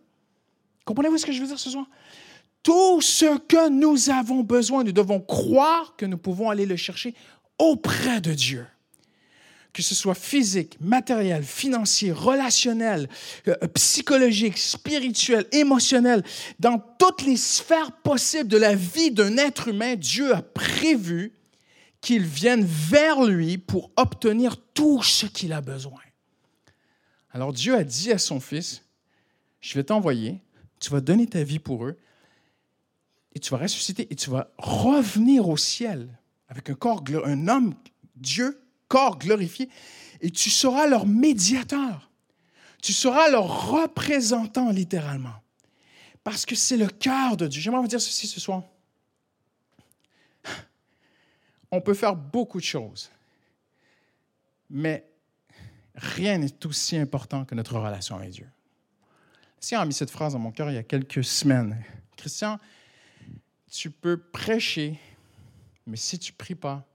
Comprenez-vous 0.86 1.20
ce 1.20 1.26
que 1.28 1.32
je 1.32 1.40
veux 1.40 1.48
dire 1.48 1.60
ce 1.60 1.70
soir? 1.70 1.86
Tout 2.64 3.00
ce 3.00 3.38
que 3.38 3.70
nous 3.70 4.10
avons 4.10 4.42
besoin, 4.42 4.84
nous 4.84 4.92
devons 4.92 5.22
croire 5.22 5.96
que 5.96 6.06
nous 6.08 6.18
pouvons 6.18 6.50
aller 6.50 6.66
le 6.66 6.76
chercher 6.76 7.14
auprès 7.60 8.22
de 8.22 8.34
Dieu. 8.34 8.66
Que 9.74 9.82
ce 9.84 9.94
soit 9.94 10.16
physique, 10.16 10.78
matériel, 10.80 11.44
financier, 11.44 12.12
relationnel, 12.12 13.08
euh, 13.48 13.56
psychologique, 13.76 14.58
spirituel, 14.58 15.46
émotionnel, 15.52 16.24
dans 16.60 16.80
toutes 16.98 17.22
les 17.22 17.38
sphères 17.38 17.92
possibles 17.92 18.50
de 18.50 18.58
la 18.58 18.74
vie 18.74 19.12
d'un 19.12 19.38
être 19.38 19.68
humain, 19.68 19.96
Dieu 19.96 20.34
a 20.34 20.42
prévu 20.42 21.34
qu'il 22.02 22.24
vienne 22.24 22.66
vers 22.66 23.24
lui 23.24 23.58
pour 23.58 23.92
obtenir 23.98 24.58
tout 24.74 25.04
ce 25.04 25.26
qu'il 25.26 25.54
a 25.54 25.62
besoin. 25.62 26.02
Alors 27.32 27.54
Dieu 27.54 27.76
a 27.76 27.84
dit 27.84 28.12
à 28.12 28.18
son 28.18 28.40
fils, 28.40 28.84
je 29.62 29.76
vais 29.76 29.84
t'envoyer, 29.84 30.40
tu 30.80 30.90
vas 30.90 31.02
donner 31.02 31.28
ta 31.28 31.44
vie 31.44 31.60
pour 31.60 31.86
eux, 31.86 31.98
et 33.36 33.40
tu 33.40 33.52
vas 33.52 33.58
ressusciter, 33.58 34.08
et 34.10 34.16
tu 34.16 34.32
vas 34.32 34.52
revenir 34.58 35.48
au 35.48 35.58
ciel 35.58 36.10
avec 36.50 36.70
un 36.70 36.76
corps, 36.76 37.04
un 37.26 37.48
homme, 37.48 37.76
Dieu, 38.16 38.62
corps 38.88 39.18
glorifié, 39.18 39.70
et 40.22 40.32
tu 40.32 40.50
seras 40.50 40.88
leur 40.88 41.06
médiateur. 41.06 42.10
Tu 42.82 42.94
seras 42.94 43.30
leur 43.30 43.70
représentant 43.70 44.70
littéralement. 44.70 45.36
Parce 46.24 46.46
que 46.46 46.56
c'est 46.56 46.78
le 46.78 46.88
cœur 46.88 47.38
de 47.38 47.48
Dieu. 47.48 47.62
J'aimerais 47.62 47.82
vous 47.82 47.88
dire 47.88 48.02
ceci 48.02 48.28
ce 48.28 48.40
soir. 48.40 48.64
On 51.72 51.82
peut 51.82 51.94
faire 51.94 52.16
beaucoup 52.16 52.60
de 52.60 52.66
choses, 52.66 53.12
mais 54.70 55.06
rien 55.96 56.38
n'est 56.38 56.66
aussi 56.66 56.96
important 56.96 57.44
que 57.44 57.56
notre 57.56 57.78
relation 57.78 58.16
avec 58.16 58.32
Dieu. 58.32 58.48
On 59.74 59.78
a 59.78 59.86
mis 59.86 59.94
cette 59.94 60.12
phrase 60.12 60.34
dans 60.34 60.40
mon 60.40 60.52
cœur 60.52 60.70
il 60.70 60.76
y 60.76 60.78
a 60.78 60.84
quelques 60.84 61.26
semaines. 61.26 61.84
Christian, 62.16 62.58
tu 63.70 63.92
peux 63.92 64.18
prêcher 64.18 64.98
mais 65.88 65.98
si 65.98 66.20
tu 66.20 66.34
ne 66.34 66.38
pries 66.38 66.56
pas, 66.56 66.86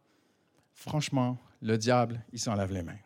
franchement, 0.74 1.38
le 1.62 1.78
diable, 1.78 2.22
il 2.32 2.38
s'en 2.38 2.54
lave 2.54 2.72
les 2.72 2.82
mains. 2.82 2.98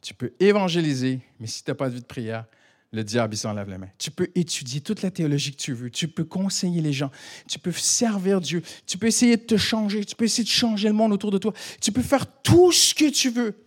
Tu 0.00 0.12
peux 0.12 0.32
évangéliser, 0.40 1.20
mais 1.38 1.46
si 1.46 1.62
tu 1.62 1.70
n'as 1.70 1.76
pas 1.76 1.88
de 1.88 1.94
vie 1.94 2.00
de 2.00 2.06
prière, 2.06 2.44
le 2.90 3.04
diable, 3.04 3.34
il 3.34 3.38
s'en 3.38 3.52
lave 3.54 3.70
les 3.70 3.78
mains. 3.78 3.88
Tu 3.96 4.10
peux 4.10 4.28
étudier 4.34 4.80
toute 4.82 5.00
la 5.00 5.10
théologie 5.10 5.52
que 5.52 5.62
tu 5.62 5.72
veux. 5.72 5.88
Tu 5.88 6.08
peux 6.08 6.24
conseiller 6.24 6.82
les 6.82 6.92
gens. 6.92 7.10
Tu 7.48 7.58
peux 7.58 7.72
servir 7.72 8.40
Dieu. 8.40 8.62
Tu 8.84 8.98
peux 8.98 9.06
essayer 9.06 9.38
de 9.38 9.42
te 9.42 9.56
changer. 9.56 10.04
Tu 10.04 10.14
peux 10.14 10.26
essayer 10.26 10.44
de 10.44 10.48
changer 10.48 10.88
le 10.88 10.94
monde 10.94 11.12
autour 11.12 11.30
de 11.30 11.38
toi. 11.38 11.54
Tu 11.80 11.90
peux 11.90 12.02
faire 12.02 12.26
tout 12.42 12.70
ce 12.70 12.94
que 12.94 13.08
tu 13.08 13.30
veux. 13.30 13.64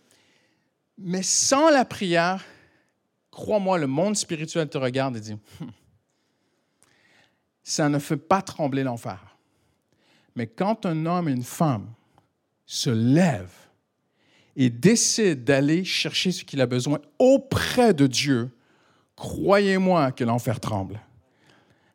Mais 0.98 1.24
sans 1.24 1.72
la 1.72 1.86
prière, 1.86 2.43
crois-moi, 3.31 3.79
le 3.79 3.88
monde 3.88 4.15
spirituel 4.15 4.69
te 4.69 4.77
regarde 4.77 5.17
et 5.17 5.22
dit, 5.22 5.36
ça 7.63 7.89
ne 7.89 7.98
fait 7.98 8.17
pas 8.17 8.43
trembler 8.43 8.84
l'enfer. 8.84 9.35
Mais 10.36 10.48
quand 10.48 10.86
un 10.86 11.06
homme 11.06 11.30
et 11.30 11.32
une 11.32 11.44
femme 11.44 11.94
se 12.65 12.89
lèvent 12.89 13.70
et 14.56 14.70
décident 14.70 15.42
d'aller 15.42 15.84
chercher 15.84 16.32
ce 16.32 16.44
qu'il 16.44 16.62
a 16.62 16.65
besoin 16.65 17.00
auprès 17.20 17.94
de 17.94 18.08
Dieu, 18.08 18.51
croyez-moi 19.15 20.12
que 20.12 20.24
l'enfer 20.24 20.60
tremble. 20.60 21.00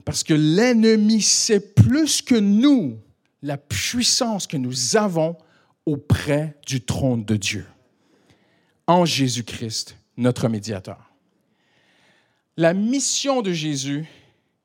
Parce 0.04 0.24
que 0.24 0.34
l'ennemi 0.34 1.20
sait 1.20 1.60
plus 1.60 2.22
que 2.22 2.34
nous 2.34 2.98
la 3.42 3.56
puissance 3.56 4.46
que 4.46 4.56
nous 4.56 4.96
avons 4.96 5.36
auprès 5.86 6.56
du 6.66 6.82
trône 6.82 7.24
de 7.24 7.36
Dieu, 7.36 7.66
en 8.86 9.04
Jésus-Christ, 9.04 9.96
notre 10.16 10.48
médiateur. 10.48 11.10
La 12.56 12.74
mission 12.74 13.40
de 13.40 13.52
Jésus, 13.52 14.06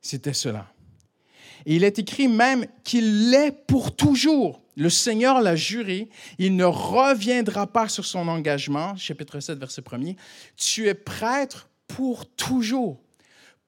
c'était 0.01 0.33
cela. 0.33 0.71
Et 1.65 1.75
il 1.75 1.83
est 1.83 1.99
écrit 1.99 2.27
même 2.27 2.65
qu'il 2.83 3.31
l'est 3.31 3.51
pour 3.51 3.95
toujours. 3.95 4.61
Le 4.77 4.89
Seigneur 4.89 5.41
l'a 5.41 5.55
juré, 5.55 6.09
il 6.37 6.55
ne 6.55 6.65
reviendra 6.65 7.65
pas 7.65 7.87
sur 7.87 8.05
son 8.05 8.27
engagement. 8.27 8.95
Chapitre 8.97 9.39
7, 9.39 9.57
verset 9.57 9.81
1 9.89 10.13
Tu 10.57 10.87
es 10.87 10.93
prêtre 10.93 11.69
pour 11.87 12.25
toujours. 12.25 13.01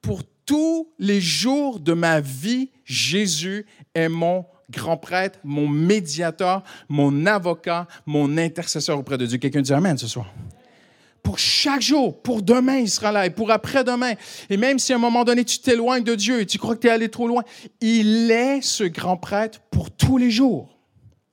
Pour 0.02 0.22
tous 0.44 0.88
les 0.98 1.20
jours 1.20 1.80
de 1.80 1.92
ma 1.92 2.20
vie, 2.20 2.70
Jésus 2.84 3.66
est 3.94 4.08
mon 4.08 4.44
grand 4.70 4.98
prêtre, 4.98 5.38
mon 5.44 5.66
médiateur, 5.66 6.62
mon 6.88 7.26
avocat, 7.26 7.88
mon 8.06 8.36
intercesseur 8.36 8.98
auprès 8.98 9.18
de 9.18 9.26
Dieu. 9.26 9.38
Quelqu'un 9.38 9.62
dit 9.62 9.72
Amen 9.72 9.96
ce 9.96 10.06
soir 10.06 10.26
pour 11.28 11.38
chaque 11.38 11.82
jour, 11.82 12.22
pour 12.22 12.40
demain, 12.40 12.78
il 12.78 12.88
sera 12.88 13.12
là, 13.12 13.26
et 13.26 13.30
pour 13.30 13.50
après-demain. 13.50 14.14
Et 14.48 14.56
même 14.56 14.78
si 14.78 14.94
à 14.94 14.96
un 14.96 14.98
moment 14.98 15.24
donné, 15.24 15.44
tu 15.44 15.58
t'éloignes 15.58 16.02
de 16.02 16.14
Dieu 16.14 16.40
et 16.40 16.46
tu 16.46 16.56
crois 16.56 16.74
que 16.74 16.80
tu 16.80 16.86
es 16.86 16.90
allé 16.90 17.10
trop 17.10 17.28
loin, 17.28 17.44
il 17.82 18.30
est 18.30 18.62
ce 18.62 18.84
grand 18.84 19.18
prêtre 19.18 19.60
pour 19.70 19.90
tous 19.90 20.16
les 20.16 20.30
jours. 20.30 20.78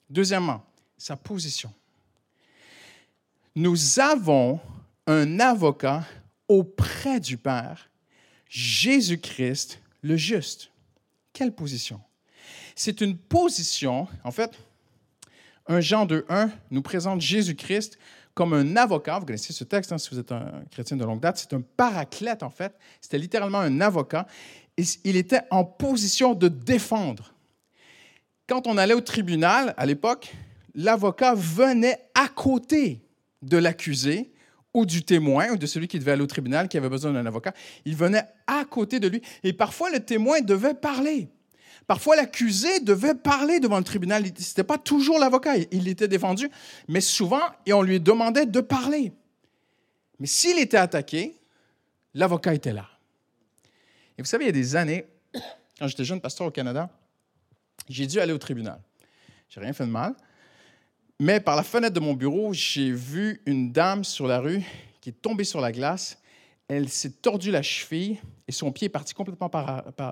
Deuxièmement, 0.10 0.66
sa 0.98 1.16
position. 1.16 1.72
Nous 3.56 4.02
avons 4.02 4.60
un 5.08 5.40
avocat 5.40 6.04
auprès 6.50 7.22
du 7.22 7.38
Père, 7.38 7.90
Jésus-Christ 8.50 9.80
le 10.02 10.18
juste. 10.18 10.72
Quelle 11.32 11.56
position? 11.56 12.02
C'est 12.76 13.00
une 13.00 13.16
position, 13.16 14.10
en 14.26 14.32
fait, 14.32 14.52
un 15.68 15.80
Jean 15.80 16.06
2.1 16.06 16.50
nous 16.70 16.82
présente 16.82 17.22
Jésus-Christ 17.22 17.98
comme 18.36 18.54
un 18.54 18.76
avocat. 18.76 19.18
Vous 19.18 19.26
connaissez 19.26 19.54
ce 19.54 19.64
texte, 19.64 19.92
hein, 19.92 19.98
si 19.98 20.10
vous 20.12 20.20
êtes 20.20 20.32
un 20.32 20.52
chrétien 20.70 20.98
de 20.98 21.04
longue 21.04 21.22
date. 21.22 21.38
C'est 21.38 21.54
un 21.56 21.62
paraclète, 21.62 22.44
en 22.44 22.50
fait. 22.50 22.78
C'était 23.02 23.18
littéralement 23.18 23.60
un 23.60 23.82
avocat. 23.82 24.28
Et 24.78 24.84
il 25.06 25.16
était 25.16 25.42
en 25.50 25.64
position 25.64 26.36
de 26.36 26.50
défendre. 26.50 27.34
Quand 28.48 28.68
on 28.68 28.78
allait 28.78 28.94
au 28.94 29.02
tribunal, 29.02 29.74
à 29.78 29.86
l'époque, 29.86 30.36
l'avocat 30.76 31.34
venait 31.34 32.10
à 32.14 32.28
côté 32.28 33.02
de 33.42 33.58
l'accusé 33.58 34.34
ou 34.74 34.86
du 34.86 35.04
témoin 35.04 35.52
ou 35.52 35.58
de 35.58 35.66
celui 35.66 35.88
qui 35.88 35.98
devait 35.98 36.12
aller 36.12 36.22
au 36.22 36.28
tribunal, 36.28 36.68
qui 36.68 36.78
avait 36.78 36.90
besoin 36.90 37.14
d'un 37.14 37.26
avocat. 37.26 37.54
Il 37.86 37.96
venait 37.96 38.26
à 38.46 38.66
côté 38.66 39.00
de 39.00 39.08
lui. 39.08 39.22
Et 39.44 39.54
parfois, 39.54 39.90
le 39.90 40.02
témoin 40.02 40.42
devait 40.42 40.74
parler. 40.74 41.30
Parfois, 41.88 42.16
l'accusé 42.16 42.80
devait 42.80 43.14
parler 43.14 43.60
devant 43.60 43.78
le 43.78 43.84
tribunal. 43.84 44.24
Ce 44.26 44.30
n'était 44.30 44.64
pas 44.64 44.78
toujours 44.78 45.20
l'avocat. 45.20 45.54
Il 45.72 45.88
était 45.88 46.08
défendu, 46.08 46.50
mais 46.88 47.02
souvent, 47.02 47.42
et 47.66 47.74
on 47.74 47.82
lui 47.82 48.00
demandait 48.00 48.46
de 48.46 48.60
parler. 48.60 49.14
Mais 50.20 50.28
s'il 50.28 50.58
était 50.58 50.78
attaqué, 50.78 51.38
l'avocat 52.14 52.54
était 52.54 52.74
là. 52.74 52.88
Et 54.18 54.22
vous 54.22 54.28
savez, 54.28 54.46
il 54.46 54.48
y 54.48 54.50
a 54.50 54.54
des 54.54 54.76
années, 54.76 55.06
quand 55.80 55.88
j'étais 55.88 56.06
jeune 56.06 56.22
pasteur 56.22 56.48
au 56.48 56.52
Canada, 56.52 56.90
j'ai 57.88 58.08
dû 58.08 58.20
aller 58.20 58.34
au 58.34 58.38
tribunal. 58.38 58.80
J'ai 59.50 59.60
rien 59.60 59.74
fait 59.74 59.86
de 59.86 59.92
mal. 59.92 60.16
Mais 61.20 61.40
par 61.40 61.56
la 61.56 61.64
fenêtre 61.64 61.94
de 61.94 62.00
mon 62.00 62.14
bureau, 62.14 62.52
j'ai 62.52 62.92
vu 62.92 63.42
une 63.46 63.72
dame 63.72 64.04
sur 64.04 64.28
la 64.28 64.40
rue 64.40 64.64
qui 65.02 65.10
est 65.10 65.22
tombée 65.22 65.44
sur 65.44 65.62
la 65.62 65.72
glace. 65.72 66.18
Elle 66.68 66.90
s'est 66.90 67.12
tordue 67.22 67.52
la 67.52 67.62
cheville 67.62 68.20
et 68.48 68.52
son 68.52 68.72
pied 68.72 68.88
est 68.88 68.90
parti 68.90 69.14
complètement 69.14 69.50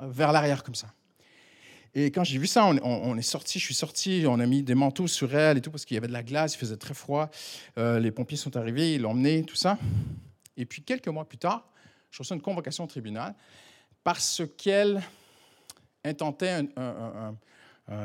vers 0.07 0.31
l'arrière 0.31 0.63
comme 0.63 0.75
ça. 0.75 0.87
Et 1.95 2.11
quand 2.11 2.23
j'ai 2.23 2.39
vu 2.39 2.47
ça, 2.47 2.65
on, 2.65 3.17
est 3.17 3.21
sorti, 3.21 3.59
je 3.59 3.65
suis 3.65 3.73
sorti, 3.75 4.25
on 4.27 4.39
a 4.39 4.45
mis 4.47 4.63
des 4.63 4.73
manteaux 4.73 5.07
sur 5.07 5.35
elle 5.35 5.57
et 5.57 5.61
tout 5.61 5.69
parce 5.69 5.85
qu'il 5.85 5.93
y 5.93 5.97
avait 5.99 6.07
de 6.07 6.13
la 6.13 6.23
glace, 6.23 6.55
il 6.55 6.57
faisait 6.57 6.77
très 6.77 6.95
froid. 6.95 7.29
Euh, 7.77 7.99
les 7.99 8.09
pompiers 8.09 8.37
sont 8.37 8.57
arrivés, 8.57 8.95
ils 8.95 9.01
l'ont 9.01 9.11
emmenée, 9.11 9.43
tout 9.43 9.55
ça. 9.55 9.77
Et 10.57 10.65
puis 10.65 10.81
quelques 10.81 11.07
mois 11.07 11.25
plus 11.25 11.37
tard, 11.37 11.69
je 12.09 12.17
reçois 12.17 12.35
une 12.35 12.41
convocation 12.41 12.83
au 12.83 12.87
tribunal 12.87 13.35
parce 14.03 14.41
qu'elle 14.57 15.03
intentait 16.03 16.67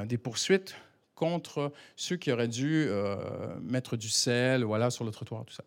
des 0.07 0.18
poursuites 0.18 0.75
contre 1.18 1.73
ceux 1.97 2.16
qui 2.16 2.30
auraient 2.30 2.49
dû 2.49 2.87
euh, 2.88 3.16
mettre 3.61 3.97
du 3.97 4.09
sel 4.09 4.62
voilà, 4.62 4.88
sur 4.90 5.04
le 5.04 5.11
trottoir, 5.11 5.45
tout 5.45 5.54
ça. 5.54 5.64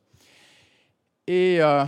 Et 1.27 1.61
euh, 1.61 1.85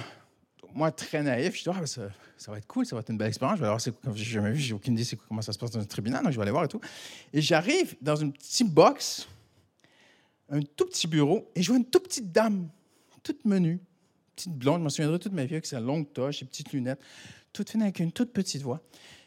moi, 0.73 0.91
très 0.91 1.23
naïf, 1.23 1.55
je 1.55 1.63
dis, 1.63 1.69
ah, 1.69 1.85
ça, 1.85 2.09
ça, 2.37 2.51
va 2.51 2.57
être 2.57 2.67
cool, 2.67 2.85
ça 2.85 2.95
va 2.95 3.01
être 3.01 3.09
une 3.09 3.17
belle 3.17 3.27
expérience. 3.27 3.57
Je 3.57 3.63
vais 3.63 3.67
voir, 3.69 3.79
j'ai 4.15 4.23
jamais 4.23 4.51
vu, 4.51 4.59
j'ai 4.59 4.73
aucune 4.73 4.97
idée 4.97 5.17
comment 5.27 5.41
ça 5.41 5.53
se 5.53 5.57
passe 5.57 5.71
dans 5.71 5.79
un 5.79 5.85
tribunal, 5.85 6.23
donc 6.23 6.31
je 6.31 6.37
vais 6.37 6.41
aller 6.41 6.51
voir 6.51 6.65
et 6.65 6.67
tout. 6.67 6.81
Et 7.31 7.41
j'arrive 7.41 7.95
dans 8.01 8.15
une 8.15 8.31
petite 8.33 8.69
box, 8.69 9.27
un 10.49 10.61
tout 10.61 10.85
petit 10.85 11.07
bureau, 11.07 11.49
et 11.55 11.61
je 11.61 11.69
vois 11.69 11.77
une 11.77 11.85
toute 11.85 12.03
petite 12.03 12.31
dame, 12.31 12.69
toute 13.21 13.45
menue, 13.45 13.79
petite 14.35 14.53
blonde, 14.53 14.79
je 14.79 14.83
me 14.85 14.89
souviendrai 14.89 15.19
toute 15.19 15.33
ma 15.33 15.45
vie 15.45 15.53
avec 15.53 15.65
sa 15.65 15.79
longue 15.79 16.11
toche, 16.11 16.39
ses 16.39 16.45
petites 16.45 16.73
lunettes, 16.73 16.99
toute 17.51 17.69
fine 17.69 17.83
avec 17.83 17.99
une 17.99 18.11
toute 18.11 18.33
petite 18.33 18.61
voix. 18.61 18.81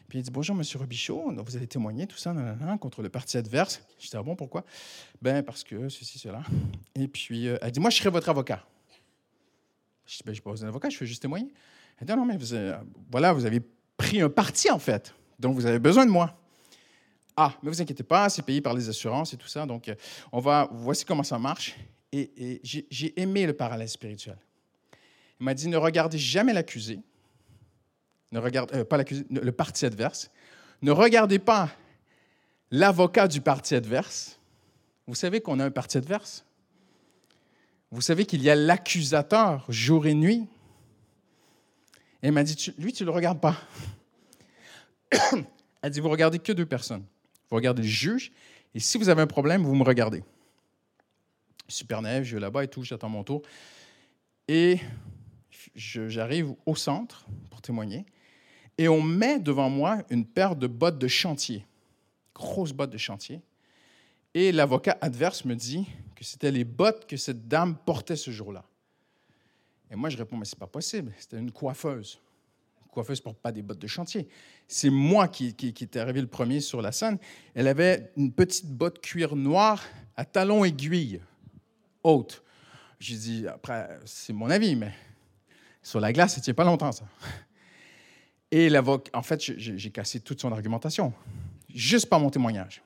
Puis 0.07 0.19
il 0.19 0.21
dit 0.21 0.31
Bonjour, 0.31 0.55
monsieur 0.55 0.79
Robichaud, 0.79 1.33
vous 1.35 1.57
allez 1.57 1.67
témoigner, 1.67 2.07
tout 2.07 2.17
ça, 2.17 2.33
contre 2.79 3.01
le 3.01 3.09
parti 3.09 3.37
adverse. 3.37 3.81
Je 3.99 4.09
dis 4.09 4.15
Ah 4.15 4.23
bon, 4.23 4.35
pourquoi? 4.35 4.63
Ben, 5.21 5.43
parce 5.43 5.63
que 5.63 5.89
ceci, 5.89 6.17
cela. 6.17 6.41
Et 6.95 7.07
puis, 7.07 7.47
euh, 7.47 7.57
elle 7.61 7.71
dit 7.71 7.79
Moi, 7.79 7.89
je 7.89 7.97
serai 7.97 8.09
votre 8.09 8.29
avocat. 8.29 8.65
Je 10.07 10.17
dis 10.17 10.23
Ben, 10.25 10.27
je 10.27 10.29
ne 10.31 10.33
suis 10.33 10.41
pas 10.41 10.65
un 10.65 10.67
avocat, 10.67 10.89
je 10.89 10.97
fais 10.97 11.05
juste 11.05 11.21
témoigner. 11.21 11.53
Elle 11.99 12.07
dit 12.07 12.13
Non, 12.13 12.25
mais 12.25 12.37
vous, 12.37 12.55
voilà, 13.11 13.33
vous 13.33 13.45
avez 13.45 13.61
pris 13.95 14.21
un 14.21 14.29
parti, 14.29 14.71
en 14.71 14.79
fait. 14.79 15.13
Donc, 15.37 15.53
vous 15.55 15.65
avez 15.67 15.79
besoin 15.79 16.05
de 16.05 16.11
moi. 16.11 16.35
Ah, 17.35 17.53
mais 17.61 17.69
vous 17.69 17.79
inquiétez 17.79 18.03
pas, 18.03 18.29
c'est 18.29 18.41
payé 18.41 18.61
par 18.61 18.73
les 18.73 18.89
assurances 18.89 19.33
et 19.33 19.37
tout 19.37 19.47
ça. 19.47 19.67
Donc, 19.67 19.89
euh, 19.89 19.95
on 20.31 20.39
va, 20.39 20.67
voici 20.71 21.05
comment 21.05 21.21
ça 21.21 21.37
marche. 21.37 21.75
Et, 22.11 22.59
j'ai 22.63 23.21
aimé 23.21 23.45
le 23.45 23.53
parallèle 23.53 23.89
spirituel. 23.89 24.37
Il 25.39 25.43
m'a 25.43 25.53
dit 25.53 25.67
Ne 25.67 25.77
regardez 25.77 26.17
jamais 26.17 26.53
l'accusé 26.53 26.99
ne 28.31 28.39
regardez, 28.39 28.75
euh, 28.75 28.83
pas 28.83 28.97
le 28.97 29.51
parti 29.51 29.85
adverse. 29.85 30.29
Ne 30.81 30.91
regardez 30.91 31.39
pas 31.39 31.69
l'avocat 32.71 33.27
du 33.27 33.41
parti 33.41 33.75
adverse. 33.75 34.39
Vous 35.07 35.15
savez 35.15 35.41
qu'on 35.41 35.59
a 35.59 35.65
un 35.65 35.71
parti 35.71 35.97
adverse? 35.97 36.45
Vous 37.91 38.01
savez 38.01 38.25
qu'il 38.25 38.41
y 38.41 38.49
a 38.49 38.55
l'accusateur 38.55 39.65
jour 39.69 40.07
et 40.07 40.13
nuit. 40.13 40.47
Et 42.21 42.27
elle 42.27 42.31
m'a 42.31 42.43
dit, 42.43 42.73
lui, 42.77 42.93
tu 42.93 43.03
ne 43.03 43.07
le 43.07 43.13
regardes 43.13 43.39
pas. 43.39 43.55
elle 45.81 45.91
dit, 45.91 45.99
vous 45.99 46.09
regardez 46.09 46.39
que 46.39 46.51
deux 46.51 46.65
personnes. 46.65 47.05
Vous 47.49 47.55
regardez 47.55 47.81
le 47.81 47.87
juge, 47.87 48.31
et 48.75 48.79
si 48.79 48.97
vous 48.97 49.07
avez 49.09 49.21
un 49.21 49.27
problème, 49.27 49.63
vous 49.63 49.75
me 49.75 49.83
regardez. 49.83 50.23
Super 51.69 52.01
neige, 52.01 52.27
je 52.27 52.35
vais 52.35 52.41
là-bas 52.41 52.63
et 52.63 52.67
tout, 52.67 52.83
j'attends 52.83 53.09
mon 53.09 53.23
tour. 53.23 53.41
Et 54.47 54.79
j'arrive 55.75 56.53
au 56.65 56.75
centre 56.75 57.25
pour 57.49 57.61
témoigner 57.61 58.05
et 58.77 58.87
on 58.87 59.01
met 59.01 59.39
devant 59.39 59.69
moi 59.69 60.03
une 60.09 60.25
paire 60.25 60.55
de 60.55 60.67
bottes 60.67 60.99
de 60.99 61.07
chantier, 61.07 61.65
grosses 62.35 62.73
bottes 62.73 62.91
de 62.91 62.97
chantier. 62.97 63.41
Et 64.33 64.51
l'avocat 64.51 64.97
adverse 65.01 65.45
me 65.45 65.55
dit 65.55 65.87
que 66.15 66.23
c'était 66.23 66.51
les 66.51 66.63
bottes 66.63 67.07
que 67.07 67.17
cette 67.17 67.47
dame 67.47 67.77
portait 67.85 68.15
ce 68.15 68.31
jour-là. 68.31 68.65
Et 69.89 69.95
moi, 69.95 70.09
je 70.09 70.17
réponds, 70.17 70.37
mais 70.37 70.45
c'est 70.45 70.59
pas 70.59 70.67
possible, 70.67 71.13
c'était 71.17 71.37
une 71.37 71.51
coiffeuse. 71.51 72.19
Une 72.81 72.91
coiffeuse 72.91 73.19
ne 73.19 73.23
porte 73.23 73.37
pas 73.37 73.51
des 73.51 73.61
bottes 73.61 73.79
de 73.79 73.87
chantier. 73.87 74.27
C'est 74.67 74.89
moi 74.89 75.27
qui, 75.27 75.53
qui, 75.53 75.87
arrivé 75.97 76.21
le 76.21 76.27
premier 76.27 76.59
sur 76.59 76.81
la 76.81 76.91
scène. 76.91 77.17
Elle 77.53 77.67
avait 77.67 78.11
une 78.17 78.31
petite 78.31 78.69
botte 78.69 78.99
cuir 78.99 79.35
noir 79.35 79.83
à 80.15 80.25
talons 80.25 80.65
aiguilles, 80.65 81.21
haute. 82.03 82.43
J'ai 82.99 83.15
dit, 83.15 83.47
après, 83.47 83.99
c'est 84.05 84.33
mon 84.33 84.49
avis, 84.49 84.75
mais 84.75 84.91
sur 85.81 85.99
la 85.99 86.11
glace, 86.11 86.33
ça 86.33 86.41
ne 86.41 86.43
tient 86.43 86.53
pas 86.53 86.65
longtemps, 86.65 86.91
ça. 86.91 87.05
Et 88.51 88.69
l'avocat, 88.69 89.11
en 89.13 89.21
fait, 89.21 89.41
j'ai 89.41 89.91
cassé 89.91 90.19
toute 90.19 90.41
son 90.41 90.51
argumentation, 90.51 91.13
juste 91.69 92.07
par 92.07 92.19
mon 92.19 92.29
témoignage. 92.29 92.81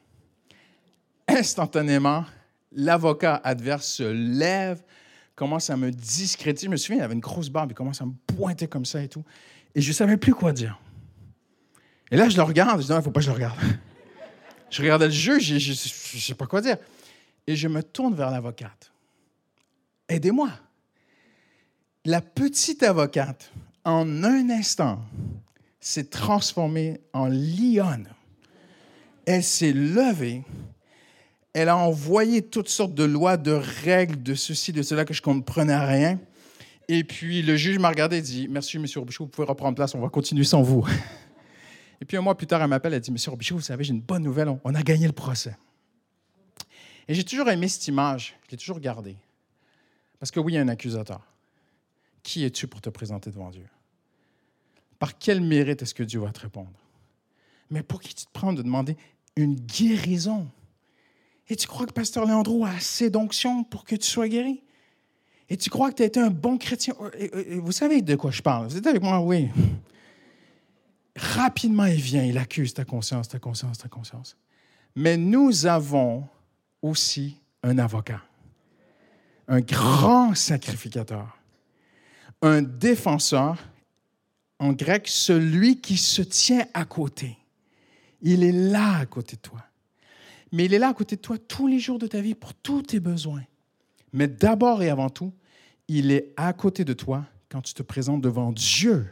Instantanément, 1.42 2.24
l'avocat 2.72 3.42
adverse 3.44 3.88
se 3.88 4.04
lève, 4.04 4.84
commence 5.34 5.72
à 5.72 5.76
me 5.76 5.90
discréditer. 5.90 6.68
Je 6.68 6.72
me 6.72 6.78
souviens, 6.78 7.02
il 7.02 7.04
avait 7.04 7.16
une 7.16 7.20
grosse 7.20 7.50
barbe, 7.50 7.72
il 7.72 7.74
commence 7.74 8.00
à 8.00 8.06
me 8.06 8.14
pointer 8.28 8.68
comme 8.68 8.86
ça 8.86 9.02
et 9.02 9.08
tout. 9.08 9.24
Et 9.74 9.82
je 9.82 9.90
ne 9.90 9.94
savais 9.96 10.18
plus 10.18 10.36
quoi 10.36 10.54
dire. 10.54 10.80
Et 12.12 12.16
là, 12.16 12.30
je 12.30 12.38
le 12.38 12.44
regarde, 12.44 12.80
je 12.80 12.86
dis, 12.86 12.92
il 12.92 12.96
ne 12.96 13.02
faut 13.02 13.10
pas 13.10 13.22
que 13.22 13.26
je 13.26 13.32
le 13.32 13.38
regarde. 13.38 13.58
je 14.70 14.82
regardais 14.84 15.08
le 15.08 15.12
jeu, 15.12 15.40
je 15.40 15.56
ne 15.56 16.20
sais 16.20 16.36
pas 16.36 16.46
quoi 16.46 16.62
dire. 16.62 16.78
Et 17.48 17.56
je 17.56 17.68
me 17.68 17.82
tourne 17.82 18.14
vers 18.14 18.30
l'avocate. 18.30 18.92
Aidez-moi. 20.08 20.52
La 22.06 22.22
petite 22.22 22.84
avocate, 22.84 23.52
en 23.84 24.24
un 24.24 24.48
instant, 24.52 25.04
s'est 25.80 26.04
transformée 26.04 27.02
en 27.14 27.26
lionne. 27.28 28.10
Elle 29.26 29.44
s'est 29.44 29.74
levée. 29.74 30.44
Elle 31.54 31.70
a 31.70 31.78
envoyé 31.78 32.42
toutes 32.42 32.70
sortes 32.70 32.94
de 32.94 33.04
lois, 33.04 33.38
de 33.38 33.52
règles, 33.52 34.22
de 34.24 34.36
ceci, 34.36 34.72
de 34.72 34.82
cela 34.82 35.04
que 35.04 35.14
je 35.14 35.22
ne 35.22 35.26
comprenais 35.26 35.78
rien. 35.78 36.20
Et 36.88 37.04
puis 37.04 37.42
le 37.42 37.56
juge 37.56 37.80
m'a 37.80 37.90
regardé 37.90 38.18
et 38.18 38.22
dit 38.22 38.48
Merci, 38.50 38.80
monsieur 38.80 39.00
Robichaud, 39.00 39.26
vous 39.26 39.30
pouvez 39.30 39.48
reprendre 39.48 39.76
place, 39.76 39.96
on 39.96 40.00
va 40.00 40.10
continuer 40.10 40.44
sans 40.44 40.62
vous. 40.62 40.86
Et 42.02 42.06
puis 42.06 42.18
un 42.18 42.22
mois 42.22 42.36
plus 42.36 42.48
tard, 42.48 42.64
elle 42.64 42.68
m'appelle, 42.68 42.96
elle 42.96 43.00
dit 43.00 43.12
Monsieur 43.12 43.30
Robichaud, 43.30 43.56
vous 43.56 43.62
savez, 43.62 43.84
j'ai 43.84 43.94
une 43.94 44.02
bonne 44.02 44.24
nouvelle, 44.24 44.50
on 44.64 44.74
a 44.74 44.82
gagné 44.82 45.06
le 45.06 45.14
procès. 45.14 45.56
Et 47.08 47.14
j'ai 47.14 47.24
toujours 47.24 47.48
aimé 47.50 47.68
cette 47.68 47.88
image, 47.88 48.36
je 48.46 48.52
l'ai 48.52 48.58
toujours 48.58 48.80
gardée. 48.80 49.18
Parce 50.20 50.32
que 50.32 50.40
oui, 50.40 50.54
il 50.54 50.56
y 50.56 50.58
a 50.58 50.62
un 50.62 50.68
accusateur. 50.68 51.22
Qui 52.24 52.44
es-tu 52.44 52.68
pour 52.68 52.82
te 52.82 52.90
présenter 52.90 53.30
devant 53.30 53.50
Dieu? 53.50 53.68
Par 55.00 55.18
quel 55.18 55.42
mérite 55.42 55.82
est-ce 55.82 55.94
que 55.94 56.04
Dieu 56.04 56.20
va 56.20 56.32
te 56.32 56.40
répondre? 56.42 56.72
Mais 57.70 57.84
pour 57.84 58.02
qui 58.02 58.14
tu 58.14 58.26
te 58.26 58.32
prends 58.32 58.54
de 58.54 58.62
demander 58.62 58.98
une 59.36 59.56
guérison? 59.56 60.48
Et 61.52 61.58
tu 61.58 61.68
crois 61.68 61.86
que 61.86 61.92
Pasteur 61.92 62.26
Léandro 62.26 62.64
a 62.64 62.70
assez 62.70 63.10
d'onction 63.10 63.66
pour 63.66 63.84
que 63.84 63.98
tu 63.98 64.08
sois 64.08 64.30
guéri? 64.30 64.64
Et 65.50 65.58
tu 65.58 65.70
crois 65.70 65.92
que 65.92 65.98
tu 65.98 66.04
as 66.04 66.06
été 66.06 66.18
un 66.18 66.30
bon 66.30 66.58
chrétien? 66.58 66.96
vous 67.56 67.74
savez 67.74 68.02
de 68.02 68.16
quoi 68.16 68.32
je 68.32 68.42
parle. 68.42 68.68
Vous 68.68 68.78
êtes 68.78 68.88
avec 68.88 69.02
moi? 69.02 69.20
Oui. 69.20 69.50
Rapidement, 71.18 71.84
il 71.84 72.00
vient, 72.00 72.24
il 72.24 72.38
accuse 72.38 72.74
ta 72.74 72.86
conscience, 72.86 73.28
ta 73.28 73.38
conscience, 73.38 73.80
ta 73.80 73.90
conscience. 73.90 74.38
Mais 74.96 75.18
nous 75.18 75.66
avons 75.66 76.26
aussi 76.82 77.42
un 77.64 77.80
avocat, 77.80 78.22
un 79.50 79.60
grand 79.60 80.34
sacrificateur, 80.36 81.38
un 82.42 82.62
défenseur 82.62 83.58
en 84.58 84.72
grec, 84.72 85.06
celui 85.10 85.82
qui 85.82 85.98
se 85.98 86.22
tient 86.22 86.66
à 86.74 86.86
côté. 86.86 87.38
Il 88.22 88.42
est 88.42 88.54
là 88.54 89.00
à 89.00 89.06
côté 89.06 89.36
de 89.36 89.42
toi. 89.42 89.62
Mais 90.52 90.66
il 90.66 90.74
est 90.74 90.80
là 90.80 90.90
à 90.90 90.94
côté 90.94 91.16
de 91.16 91.22
toi 91.22 91.38
tous 91.38 91.68
les 91.68 91.80
jours 91.80 92.00
de 92.00 92.08
ta 92.08 92.22
vie 92.22 92.36
pour 92.36 92.54
tous 92.54 92.82
tes 92.82 93.00
besoins. 93.00 93.44
Mais 94.14 94.28
d'abord 94.28 94.84
et 94.84 94.90
avant 94.90 95.10
tout, 95.10 95.34
il 95.88 96.12
est 96.12 96.34
à 96.38 96.52
côté 96.54 96.84
de 96.84 96.94
toi 96.94 97.26
quand 97.50 97.62
tu 97.62 97.74
te 97.74 97.84
présentes 97.84 98.22
devant 98.22 98.52
Dieu 98.52 99.08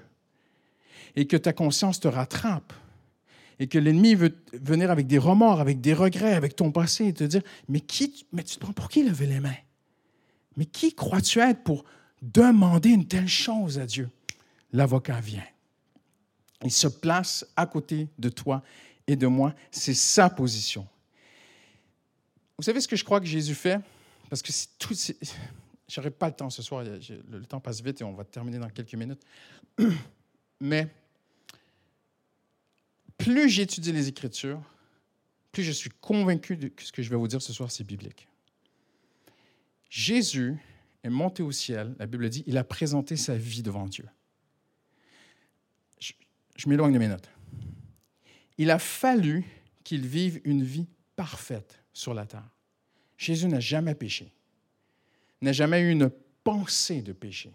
et 1.15 1.25
que 1.27 1.37
ta 1.37 1.53
conscience 1.53 1.99
te 1.99 2.07
rattrape 2.07 2.73
et 3.59 3.67
que 3.67 3.77
l'ennemi 3.77 4.15
veut 4.15 4.37
venir 4.53 4.91
avec 4.91 5.07
des 5.07 5.17
remords, 5.17 5.59
avec 5.59 5.81
des 5.81 5.93
regrets, 5.93 6.33
avec 6.33 6.55
ton 6.55 6.71
passé 6.71 7.07
et 7.07 7.13
te 7.13 7.23
dire, 7.23 7.41
mais, 7.67 7.81
qui, 7.81 8.25
mais 8.31 8.43
tu 8.43 8.55
te 8.55 8.59
prends 8.59 8.73
pour 8.73 8.89
qui 8.89 9.03
lever 9.03 9.25
les 9.25 9.39
mains? 9.39 9.57
Mais 10.55 10.65
qui 10.65 10.93
crois-tu 10.93 11.39
être 11.39 11.63
pour 11.63 11.83
demander 12.21 12.89
une 12.89 13.05
telle 13.05 13.27
chose 13.27 13.79
à 13.79 13.85
Dieu? 13.85 14.09
l'avocat 14.71 15.19
vient. 15.19 15.45
Il 16.63 16.71
se 16.71 16.87
place 16.87 17.45
à 17.55 17.65
côté 17.65 18.09
de 18.17 18.29
toi 18.29 18.61
et 19.07 19.15
de 19.15 19.27
moi. 19.27 19.53
C'est 19.71 19.93
sa 19.93 20.29
position. 20.29 20.87
Vous 22.59 22.63
savez 22.63 22.81
ce 22.81 22.89
que 22.89 22.97
je 22.97 23.05
crois 23.05 23.21
que 23.21 23.25
Jésus 23.25 23.55
fait? 23.55 23.79
Parce 24.29 24.41
que 24.41 24.51
c'est 24.51 24.67
tout. 24.77 24.93
J'aurais 25.87 26.11
pas 26.11 26.27
le 26.27 26.35
temps 26.35 26.49
ce 26.49 26.61
soir. 26.61 26.83
Le 26.83 27.45
temps 27.45 27.61
passe 27.61 27.81
vite 27.81 28.01
et 28.01 28.03
on 28.03 28.11
va 28.11 28.25
terminer 28.25 28.59
dans 28.59 28.69
quelques 28.69 28.95
minutes. 28.95 29.21
Mais 30.59 30.89
plus 33.17 33.47
j'étudie 33.47 33.93
les 33.93 34.09
Écritures, 34.09 34.61
plus 35.53 35.63
je 35.63 35.71
suis 35.71 35.89
convaincu 36.01 36.57
que 36.71 36.83
ce 36.83 36.91
que 36.91 37.01
je 37.01 37.09
vais 37.09 37.15
vous 37.15 37.29
dire 37.29 37.41
ce 37.41 37.53
soir, 37.53 37.71
c'est 37.71 37.85
biblique. 37.85 38.27
Jésus 39.89 40.57
est 41.03 41.09
monté 41.09 41.41
au 41.41 41.53
ciel, 41.53 41.95
la 41.97 42.07
Bible 42.07 42.29
dit, 42.29 42.43
il 42.45 42.57
a 42.57 42.65
présenté 42.65 43.15
sa 43.15 43.37
vie 43.37 43.63
devant 43.63 43.85
Dieu. 43.85 44.05
Je 46.01 46.67
m'éloigne 46.67 46.91
de 46.91 46.99
mes 46.99 47.07
notes. 47.07 47.29
Il 48.57 48.69
a 48.69 48.79
fallu 48.79 49.45
qu'il 49.85 50.05
vive 50.05 50.41
une 50.43 50.61
vie 50.61 50.87
parfaite 51.15 51.79
sur 51.99 52.13
la 52.13 52.25
terre. 52.25 52.49
Jésus 53.17 53.49
n'a 53.49 53.59
jamais 53.59 53.93
péché, 53.93 54.31
n'a 55.41 55.51
jamais 55.51 55.81
eu 55.81 55.91
une 55.91 56.09
pensée 56.45 57.01
de 57.01 57.11
péché. 57.11 57.51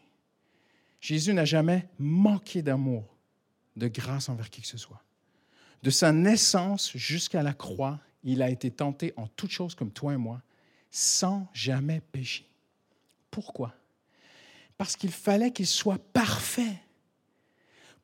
Jésus 1.01 1.33
n'a 1.33 1.47
jamais 1.47 1.89
manqué 1.99 2.61
d'amour, 2.61 3.17
de 3.75 3.89
grâce 3.89 4.29
envers 4.29 4.51
qui 4.51 4.61
que 4.61 4.67
ce 4.67 4.77
soit. 4.77 5.03
De 5.83 5.89
sa 5.89 6.13
naissance 6.13 6.95
jusqu'à 6.95 7.43
la 7.43 7.55
croix, 7.55 7.99
il 8.23 8.43
a 8.43 8.51
été 8.51 8.71
tenté 8.71 9.15
en 9.17 9.29
toutes 9.29 9.51
choses 9.51 9.75
comme 9.75 9.91
toi 9.91 10.13
et 10.13 10.19
moi, 10.19 10.43
sans 10.91 11.49
jamais 11.55 12.03
pécher. 12.13 12.47
Pourquoi? 13.31 13.75
Parce 14.77 14.95
qu'il 14.95 15.11
fallait 15.11 15.53
qu'il 15.53 15.67
soit 15.67 15.99
parfait, 16.13 16.83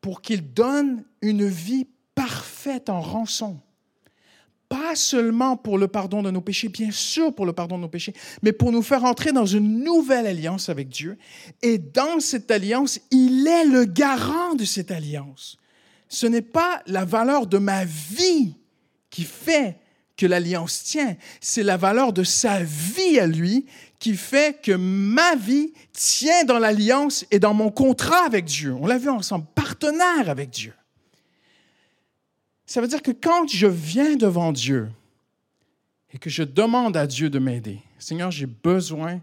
pour 0.00 0.22
qu'il 0.22 0.54
donne 0.54 1.04
une 1.20 1.46
vie 1.46 1.86
parfaite 2.14 2.88
en 2.88 3.02
rançon. 3.02 3.60
Pas 4.70 4.94
seulement 4.94 5.56
pour 5.56 5.78
le 5.78 5.88
pardon 5.88 6.22
de 6.22 6.30
nos 6.30 6.40
péchés, 6.40 6.68
bien 6.68 6.92
sûr 6.92 7.34
pour 7.34 7.44
le 7.44 7.52
pardon 7.52 7.76
de 7.76 7.82
nos 7.82 7.88
péchés, 7.88 8.14
mais 8.40 8.52
pour 8.52 8.70
nous 8.70 8.82
faire 8.82 9.04
entrer 9.04 9.32
dans 9.32 9.44
une 9.44 9.82
nouvelle 9.82 10.26
alliance 10.26 10.68
avec 10.68 10.88
Dieu. 10.88 11.18
Et 11.60 11.76
dans 11.76 12.20
cette 12.20 12.50
alliance, 12.52 13.00
il 13.10 13.48
est 13.48 13.64
le 13.64 13.84
garant 13.84 14.54
de 14.54 14.64
cette 14.64 14.92
alliance. 14.92 15.58
Ce 16.08 16.26
n'est 16.26 16.40
pas 16.40 16.82
la 16.86 17.04
valeur 17.04 17.48
de 17.48 17.58
ma 17.58 17.84
vie 17.84 18.54
qui 19.10 19.24
fait 19.24 19.76
que 20.16 20.26
l'alliance 20.26 20.84
tient, 20.84 21.16
c'est 21.40 21.64
la 21.64 21.76
valeur 21.76 22.12
de 22.12 22.22
sa 22.22 22.62
vie 22.62 23.18
à 23.18 23.26
lui 23.26 23.66
qui 23.98 24.14
fait 24.14 24.60
que 24.62 24.72
ma 24.72 25.34
vie 25.34 25.72
tient 25.92 26.44
dans 26.44 26.58
l'alliance 26.58 27.24
et 27.32 27.40
dans 27.40 27.54
mon 27.54 27.70
contrat 27.70 28.24
avec 28.24 28.44
Dieu. 28.44 28.72
On 28.80 28.86
l'a 28.86 28.98
vu 28.98 29.08
ensemble, 29.08 29.46
partenaire 29.54 30.28
avec 30.28 30.50
Dieu. 30.50 30.74
Ça 32.70 32.80
veut 32.80 32.86
dire 32.86 33.02
que 33.02 33.10
quand 33.10 33.48
je 33.48 33.66
viens 33.66 34.14
devant 34.14 34.52
Dieu 34.52 34.92
et 36.12 36.18
que 36.18 36.30
je 36.30 36.44
demande 36.44 36.96
à 36.96 37.04
Dieu 37.04 37.28
de 37.28 37.40
m'aider, 37.40 37.80
Seigneur, 37.98 38.30
j'ai 38.30 38.46
besoin, 38.46 39.20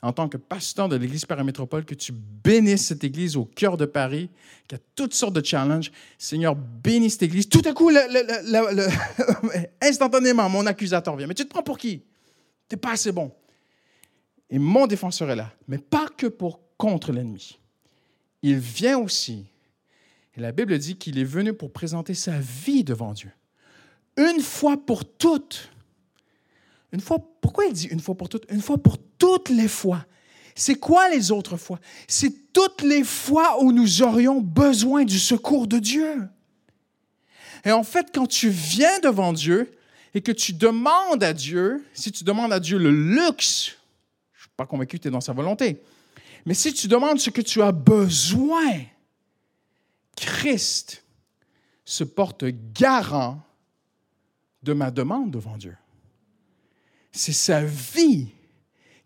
en 0.00 0.14
tant 0.14 0.30
que 0.30 0.38
pasteur 0.38 0.88
de 0.88 0.96
l'Église 0.96 1.26
Paramétropole, 1.26 1.84
que 1.84 1.94
tu 1.94 2.10
bénisses 2.12 2.86
cette 2.86 3.04
Église 3.04 3.36
au 3.36 3.44
cœur 3.44 3.76
de 3.76 3.84
Paris, 3.84 4.30
qui 4.66 4.76
a 4.76 4.78
toutes 4.94 5.12
sortes 5.12 5.34
de 5.34 5.44
challenges. 5.44 5.92
Seigneur, 6.16 6.56
bénis 6.56 7.10
cette 7.10 7.24
Église. 7.24 7.50
Tout 7.50 7.60
à 7.66 7.74
coup, 7.74 7.90
instantanément, 9.82 10.48
mon 10.48 10.64
accusateur 10.64 11.16
vient. 11.16 11.26
Mais 11.26 11.34
tu 11.34 11.44
te 11.44 11.50
prends 11.50 11.62
pour 11.62 11.76
qui? 11.76 11.98
Tu 12.66 12.76
n'es 12.76 12.80
pas 12.80 12.92
assez 12.92 13.12
bon. 13.12 13.30
Et 14.48 14.58
mon 14.58 14.86
défenseur 14.86 15.28
est 15.28 15.36
là, 15.36 15.52
mais 15.68 15.76
pas 15.76 16.08
que 16.16 16.28
pour 16.28 16.60
contre 16.78 17.12
l'ennemi. 17.12 17.58
Il 18.40 18.56
vient 18.56 18.98
aussi 18.98 19.44
et 20.36 20.40
la 20.40 20.52
Bible 20.52 20.76
dit 20.78 20.96
qu'il 20.96 21.18
est 21.18 21.24
venu 21.24 21.52
pour 21.52 21.72
présenter 21.72 22.14
sa 22.14 22.38
vie 22.38 22.84
devant 22.84 23.12
Dieu. 23.12 23.30
Une 24.16 24.40
fois 24.40 24.76
pour 24.76 25.04
toutes. 25.04 25.70
Une 26.92 27.00
fois, 27.00 27.18
pourquoi 27.40 27.64
il 27.66 27.72
dit 27.72 27.88
une 27.88 28.00
fois 28.00 28.14
pour 28.14 28.28
toutes? 28.28 28.44
Une 28.50 28.60
fois 28.60 28.78
pour 28.78 28.98
toutes 29.18 29.48
les 29.48 29.68
fois. 29.68 30.04
C'est 30.54 30.76
quoi 30.76 31.08
les 31.10 31.30
autres 31.30 31.56
fois? 31.56 31.80
C'est 32.08 32.52
toutes 32.52 32.82
les 32.82 33.04
fois 33.04 33.62
où 33.62 33.72
nous 33.72 34.02
aurions 34.02 34.40
besoin 34.40 35.04
du 35.04 35.18
secours 35.18 35.66
de 35.66 35.78
Dieu. 35.78 36.28
Et 37.64 37.72
en 37.72 37.82
fait, 37.82 38.08
quand 38.14 38.26
tu 38.26 38.48
viens 38.48 38.98
devant 39.00 39.32
Dieu 39.32 39.70
et 40.14 40.22
que 40.22 40.32
tu 40.32 40.52
demandes 40.52 41.22
à 41.22 41.32
Dieu, 41.32 41.84
si 41.92 42.12
tu 42.12 42.24
demandes 42.24 42.52
à 42.52 42.60
Dieu 42.60 42.78
le 42.78 42.90
luxe, 42.90 43.76
je 44.32 44.38
ne 44.38 44.42
suis 44.42 44.50
pas 44.56 44.66
convaincu 44.66 44.96
que 44.96 45.02
tu 45.02 45.08
es 45.08 45.10
dans 45.10 45.20
sa 45.20 45.32
volonté, 45.32 45.82
mais 46.46 46.54
si 46.54 46.72
tu 46.72 46.88
demandes 46.88 47.18
ce 47.18 47.28
que 47.28 47.42
tu 47.42 47.60
as 47.60 47.72
besoin, 47.72 48.80
Christ 50.16 51.04
se 51.84 52.04
porte 52.04 52.44
garant 52.72 53.40
de 54.62 54.72
ma 54.72 54.90
demande 54.90 55.30
devant 55.30 55.56
Dieu. 55.56 55.76
C'est 57.12 57.32
sa 57.32 57.62
vie 57.62 58.28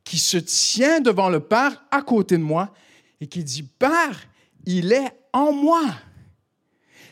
qui 0.02 0.18
se 0.18 0.38
tient 0.38 1.00
devant 1.00 1.28
le 1.28 1.40
Père 1.40 1.84
à 1.90 2.02
côté 2.02 2.38
de 2.38 2.42
moi 2.42 2.72
et 3.20 3.26
qui 3.26 3.44
dit, 3.44 3.62
Père, 3.62 4.26
il 4.64 4.92
est 4.92 5.12
en 5.32 5.52
moi. 5.52 5.84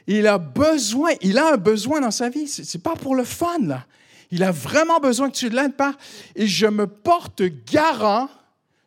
Il 0.07 0.27
a 0.27 0.39
besoin, 0.39 1.11
il 1.21 1.37
a 1.37 1.53
un 1.53 1.57
besoin 1.59 2.01
dans 2.01 2.11
sa 2.11 2.31
vie. 2.31 2.49
Ce 2.49 2.63
n'est 2.63 2.83
pas 2.83 2.97
pour 2.97 3.15
le 3.15 3.25
fun. 3.25 3.85
Il 4.31 4.43
a 4.43 4.51
vraiment 4.51 5.01
besoin 5.01 5.31
que 5.31 5.37
tu 5.37 5.51
l'aides, 5.51 5.77
Père. 5.77 5.97
Et 6.35 6.47
je 6.47 6.67
me 6.67 6.87
porte 6.87 7.43
garant 7.43 8.29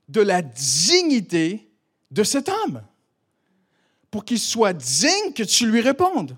de 0.10 0.21
la 0.21 0.41
dignité 0.41 1.71
de 2.10 2.24
cet 2.24 2.50
homme 2.50 2.82
pour 4.12 4.26
qu'il 4.26 4.39
soit 4.39 4.74
digne 4.74 5.34
que 5.34 5.43
tu 5.43 5.65
lui 5.71 5.82
répondes. 5.82 6.38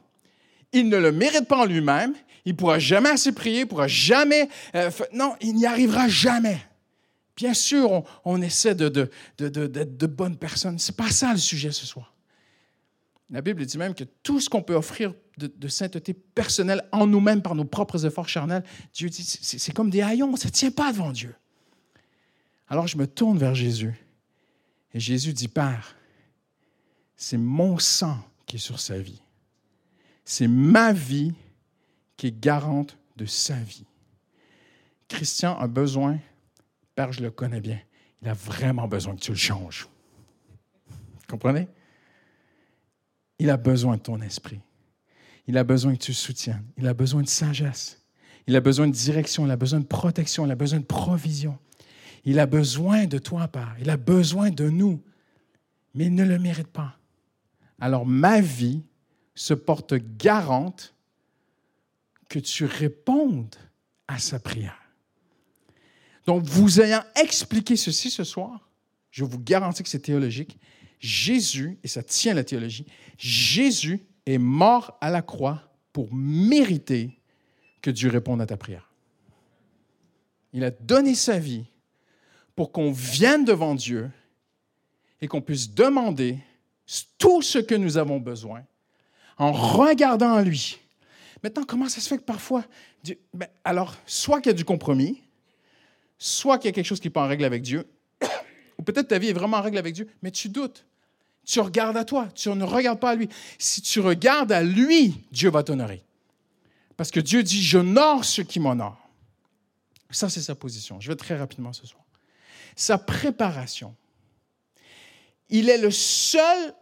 Il 0.72 0.90
ne 0.90 0.98
le 0.98 1.12
mérite 1.12 1.48
pas 1.48 1.58
en 1.58 1.66
lui-même. 1.66 2.14
Il 2.46 2.54
ne 2.54 2.58
pourra 2.58 2.80
jamais 2.80 3.10
assez 3.10 3.32
prier, 3.32 3.60
il 3.60 3.64
ne 3.64 3.70
pourra 3.70 3.88
jamais... 3.88 4.50
Euh, 4.76 4.92
non, 5.14 5.36
il 5.42 5.56
n'y 5.56 5.66
arrivera 5.66 6.08
jamais. 6.08 6.60
Bien 7.36 7.54
sûr, 7.54 8.04
on, 8.26 8.42
essaie 8.42 8.76
d'être 8.76 8.94
de, 8.94 9.10
de, 9.38 9.68
de, 9.68 10.08
bonnes 10.08 10.38
personnes. 10.38 10.78
Ce 10.78 10.92
n'est 10.92 10.96
pas 10.96 11.10
ça 11.10 11.32
le 11.32 11.40
sujet 11.40 11.72
ce 11.72 11.86
soir. 11.86 12.14
La 13.30 13.42
Bible 13.42 13.66
dit 13.66 13.78
même 13.78 13.96
que 13.96 14.04
tout 14.04 14.40
ce 14.40 14.50
qu'on 14.50 14.62
peut 14.62 14.76
offrir 14.76 15.14
de, 15.38 15.68
sainteté 15.68 16.14
personnelle 16.14 16.84
en 16.92 17.08
nous-mêmes 17.08 17.42
par 17.42 17.56
nos 17.56 17.66
propres 17.66 18.06
efforts 18.06 18.30
charnels, 18.30 18.64
Dieu 18.94 19.10
dit, 19.10 19.24
c'est 19.24 19.74
comme 19.74 19.90
des 19.90 20.02
haillons, 20.02 20.36
ça 20.36 20.50
ne 20.50 20.54
tient 20.54 20.70
pas 20.70 20.92
devant 20.92 21.12
Dieu. 21.12 21.34
Alors 22.68 22.88
je 22.88 22.98
me 22.98 23.08
tourne 23.08 23.38
vers 23.38 23.56
Jésus 23.56 23.94
et 24.94 25.00
Jésus 25.00 25.34
dit, 25.34 25.48
Père, 25.48 25.96
c'est 27.24 27.38
mon 27.38 27.80
sang 27.80 28.18
qui 28.46 28.58
est 28.58 28.60
sur 28.60 28.82
sa 28.82 29.00
vie. 29.00 29.22
C'est 30.26 30.50
ma 30.50 30.92
vie 30.92 31.34
qui 32.18 32.28
est 32.28 32.38
garante 32.38 32.98
de 33.16 33.26
sa 33.26 33.56
vie. 33.56 33.86
Christian 35.08 35.58
a 35.58 35.68
besoin, 35.68 36.20
Père, 36.96 37.14
je 37.14 37.22
le 37.22 37.32
connais 37.32 37.62
bien, 37.62 37.80
il 38.22 38.28
a 38.28 38.34
vraiment 38.34 38.90
besoin 38.90 39.16
que 39.16 39.22
tu 39.22 39.32
le 39.32 39.38
changes. 39.38 39.88
Comprenez? 41.30 41.70
Il 43.40 43.50
a 43.50 43.58
besoin 43.58 43.96
de 43.96 44.02
ton 44.02 44.20
esprit. 44.22 44.60
Il 45.48 45.58
a 45.58 45.64
besoin 45.64 45.96
que 45.96 46.04
tu 46.04 46.12
le 46.12 46.16
soutiennes. 46.16 46.66
Il 46.76 46.88
a 46.88 46.94
besoin 46.94 47.22
de 47.22 47.30
sagesse. 47.30 48.02
Il 48.48 48.56
a 48.58 48.60
besoin 48.60 48.88
de 48.88 48.94
direction. 48.94 49.46
Il 49.46 49.52
a 49.52 49.56
besoin 49.56 49.80
de 49.80 49.86
protection. 49.86 50.46
Il 50.46 50.52
a 50.52 50.56
besoin 50.56 50.82
de 50.82 50.86
provision. 50.86 51.58
Il 52.26 52.38
a 52.38 52.46
besoin 52.46 53.06
de 53.06 53.18
toi, 53.18 53.48
Père. 53.48 53.76
Il 53.80 53.90
a 53.90 53.98
besoin 53.98 54.50
de 54.50 54.70
nous. 54.70 55.02
Mais 55.94 56.08
il 56.08 56.16
ne 56.16 56.26
le 56.26 56.38
mérite 56.38 56.68
pas 56.68 56.98
alors 57.84 58.06
ma 58.06 58.40
vie 58.40 58.82
se 59.36 59.54
porte 59.54 59.96
garante 59.96 60.96
que 62.30 62.40
tu 62.40 62.64
répondes 62.64 63.58
à 64.08 64.20
sa 64.20 64.40
prière. 64.40 64.80
Donc, 66.26 66.46
vous 66.46 66.80
ayant 66.80 67.04
expliqué 67.22 67.76
ceci 67.76 68.10
ce 68.10 68.24
soir, 68.24 68.70
je 69.12 69.26
vous 69.26 69.38
garantis 69.38 69.84
que 69.84 69.90
c'est 69.90 70.00
théologique. 70.00 70.58
Jésus, 71.02 71.78
et 71.84 71.90
ça 71.90 72.04
tient 72.04 72.34
la 72.34 72.46
théologie, 72.46 72.86
Jésus 73.18 74.06
est 74.26 74.38
mort 74.38 74.98
à 75.02 75.10
la 75.10 75.22
croix 75.22 75.62
pour 75.92 76.08
mériter 76.14 77.20
que 77.82 77.92
Dieu 77.92 78.10
réponde 78.10 78.42
à 78.42 78.46
ta 78.46 78.56
prière. 78.56 78.94
Il 80.54 80.64
a 80.64 80.72
donné 80.72 81.16
sa 81.16 81.38
vie 81.38 81.66
pour 82.56 82.72
qu'on 82.72 82.94
vienne 82.94 83.44
devant 83.44 83.76
Dieu 83.76 84.10
et 85.20 85.28
qu'on 85.28 85.42
puisse 85.42 85.74
demander 85.74 86.40
tout 87.18 87.42
ce 87.42 87.60
que 87.60 87.76
nous 87.76 87.98
avons 87.98 88.20
besoin 88.20 88.64
en 89.38 89.52
regardant 89.52 90.34
à 90.34 90.44
lui. 90.44 90.80
Maintenant, 91.44 91.64
comment 91.64 91.90
ça 91.90 92.00
se 92.00 92.08
fait 92.08 92.18
que 92.18 92.24
parfois, 92.24 92.64
ben, 93.34 93.48
alors, 93.64 93.96
soit 94.06 94.40
qu'il 94.40 94.52
y 94.52 94.56
a 94.56 94.58
du 94.58 94.66
compromis, 94.66 95.22
soit 96.18 96.58
qu'il 96.58 96.70
y 96.70 96.70
a 96.70 96.72
quelque 96.74 96.86
chose 96.86 97.00
qui 97.00 97.08
n'est 97.08 97.14
pas 97.14 97.24
en 97.24 97.28
règle 97.28 97.44
avec 97.44 97.62
Dieu, 97.62 97.86
ou 98.78 98.84
peut-être 98.84 99.10
ta 99.10 99.20
vie 99.20 99.30
est 99.30 99.34
vraiment 99.34 99.58
en 99.58 99.62
règle 99.62 99.78
avec 99.78 99.94
Dieu, 99.94 100.08
mais 100.22 100.32
tu 100.32 100.50
doutes. 100.50 100.86
Tu 101.46 101.60
regardes 101.60 101.98
à 101.98 102.06
toi, 102.06 102.30
tu 102.34 102.50
ne 102.50 102.64
regardes 102.64 103.00
pas 103.00 103.12
à 103.12 103.16
lui. 103.16 103.28
Si 103.60 103.82
tu 103.82 104.00
regardes 104.00 104.54
à 104.54 104.64
lui, 104.64 105.26
Dieu 105.32 105.50
va 105.50 105.64
t'honorer. 105.64 106.02
Parce 106.96 107.12
que 107.12 107.20
Dieu 107.20 107.44
dit, 107.44 107.62
j'honore 107.62 108.24
ceux 108.24 108.44
qui 108.44 108.62
m'honorent. 108.62 109.10
Ça, 110.10 110.30
c'est 110.30 110.42
sa 110.42 110.56
position. 110.56 111.02
Je 111.02 111.10
vais 111.10 111.16
très 111.18 111.36
rapidement 111.36 111.74
ce 111.74 111.86
soir. 111.86 112.04
Sa 112.76 112.98
préparation 112.98 113.96
il 115.50 115.70
est 115.70 115.78
le 115.78 115.92
seul 115.92 116.74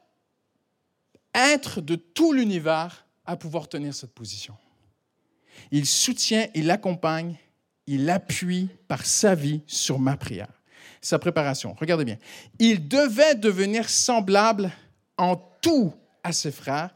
être 1.34 1.82
de 1.82 1.96
tout 1.96 2.34
l'univers 2.34 3.06
à 3.26 3.38
pouvoir 3.38 3.70
tenir 3.70 3.94
cette 3.94 4.14
position. 4.14 4.56
Il 5.72 5.86
soutient, 5.86 6.48
il 6.54 6.70
accompagne, 6.72 7.38
il 7.88 8.10
appuie 8.10 8.70
par 8.88 9.06
sa 9.06 9.36
vie 9.36 9.62
sur 9.68 10.00
ma 10.00 10.18
prière. 10.18 10.62
Sa 11.02 11.20
préparation, 11.20 11.76
regardez 11.80 12.06
bien. 12.06 12.18
Il 12.60 12.88
devait 12.88 13.36
devenir 13.36 13.90
semblable 13.90 14.72
en 15.18 15.36
tout 15.62 15.94
à 16.24 16.32
ses 16.32 16.52
frères 16.52 16.94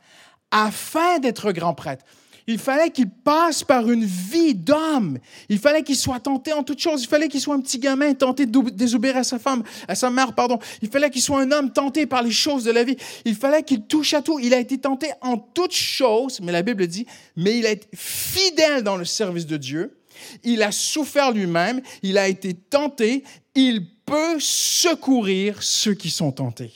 afin 0.52 1.20
d'être 1.20 1.52
grand 1.52 1.74
prêtre. 1.74 2.06
Il 2.48 2.60
fallait 2.60 2.92
qu'il 2.92 3.10
passe 3.10 3.64
par 3.64 3.90
une 3.90 4.06
vie 4.06 4.54
d'homme. 4.54 5.18
Il 5.50 5.58
fallait 5.58 5.82
qu'il 5.82 5.96
soit 5.96 6.20
tenté 6.20 6.54
en 6.54 6.64
toutes 6.64 6.80
choses. 6.80 7.04
Il 7.04 7.08
fallait 7.08 7.28
qu'il 7.28 7.42
soit 7.42 7.56
un 7.56 7.62
petit 7.62 7.80
gamin 7.80 8.14
tenté 8.14 8.46
de 8.46 8.70
désobéir 8.70 9.18
à 9.18 9.24
sa 9.24 9.40
femme, 9.40 9.64
à 9.88 9.96
sa 9.96 10.12
mère, 10.12 10.34
pardon. 10.34 10.60
Il 10.84 10.90
fallait 10.90 11.10
qu'il 11.10 11.24
soit 11.24 11.42
un 11.42 11.52
homme 11.52 11.74
tenté 11.74 12.06
par 12.06 12.22
les 12.22 12.32
choses 12.32 12.64
de 12.64 12.72
la 12.72 12.84
vie. 12.84 12.98
Il 13.26 13.36
fallait 13.36 13.64
qu'il 13.64 13.86
touche 13.88 14.14
à 14.14 14.22
tout. 14.22 14.40
Il 14.40 14.54
a 14.54 14.60
été 14.60 14.78
tenté 14.78 15.10
en 15.22 15.38
toutes 15.38 15.74
choses, 15.74 16.40
mais 16.40 16.52
la 16.52 16.62
Bible 16.62 16.86
dit, 16.86 17.08
mais 17.36 17.58
il 17.58 17.66
a 17.66 17.72
été 17.72 17.88
fidèle 17.96 18.84
dans 18.84 18.98
le 18.98 19.06
service 19.06 19.48
de 19.48 19.58
Dieu. 19.58 19.98
Il 20.44 20.62
a 20.62 20.72
souffert 20.72 21.32
lui-même. 21.32 21.82
Il 22.04 22.20
a 22.20 22.28
été 22.28 22.54
tenté. 22.54 23.24
Il 23.56 23.88
peut 24.06 24.40
secourir 24.40 25.64
ceux 25.64 25.96
qui 25.96 26.12
sont 26.12 26.32
tentés. 26.32 26.72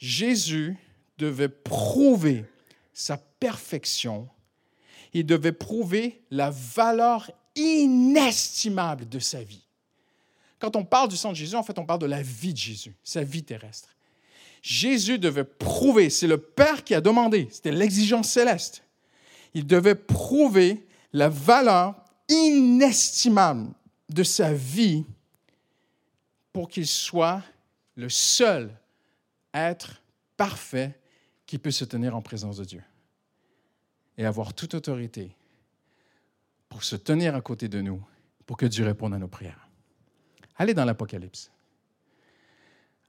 Jésus 0.00 0.76
devait 1.16 1.48
prouver 1.48 2.44
sa 2.92 3.16
il 5.12 5.26
devait 5.26 5.52
prouver 5.52 6.22
la 6.30 6.50
valeur 6.50 7.30
inestimable 7.54 9.08
de 9.08 9.18
sa 9.18 9.42
vie. 9.42 9.66
Quand 10.58 10.76
on 10.76 10.84
parle 10.84 11.08
du 11.08 11.16
sang 11.16 11.30
de 11.30 11.36
Jésus, 11.36 11.56
en 11.56 11.62
fait, 11.62 11.78
on 11.78 11.84
parle 11.84 12.00
de 12.00 12.06
la 12.06 12.22
vie 12.22 12.52
de 12.52 12.58
Jésus, 12.58 12.94
sa 13.02 13.24
vie 13.24 13.42
terrestre. 13.42 13.96
Jésus 14.62 15.18
devait 15.18 15.44
prouver, 15.44 16.08
c'est 16.08 16.28
le 16.28 16.38
Père 16.38 16.84
qui 16.84 16.94
a 16.94 17.00
demandé, 17.00 17.48
c'était 17.50 17.72
l'exigence 17.72 18.30
céleste. 18.30 18.84
Il 19.54 19.66
devait 19.66 19.96
prouver 19.96 20.86
la 21.12 21.28
valeur 21.28 21.96
inestimable 22.28 23.72
de 24.08 24.22
sa 24.22 24.52
vie 24.52 25.04
pour 26.52 26.68
qu'il 26.68 26.86
soit 26.86 27.42
le 27.96 28.08
seul 28.08 28.70
être 29.52 30.00
parfait 30.36 30.98
qui 31.44 31.58
peut 31.58 31.70
se 31.70 31.84
tenir 31.84 32.16
en 32.16 32.22
présence 32.22 32.56
de 32.56 32.64
Dieu 32.64 32.82
et 34.18 34.24
avoir 34.24 34.54
toute 34.54 34.74
autorité 34.74 35.36
pour 36.68 36.84
se 36.84 36.96
tenir 36.96 37.34
à 37.34 37.40
côté 37.40 37.68
de 37.68 37.80
nous, 37.80 38.02
pour 38.46 38.56
que 38.56 38.66
Dieu 38.66 38.84
réponde 38.84 39.14
à 39.14 39.18
nos 39.18 39.28
prières. 39.28 39.68
Allez 40.56 40.74
dans 40.74 40.84
l'Apocalypse. 40.84 41.50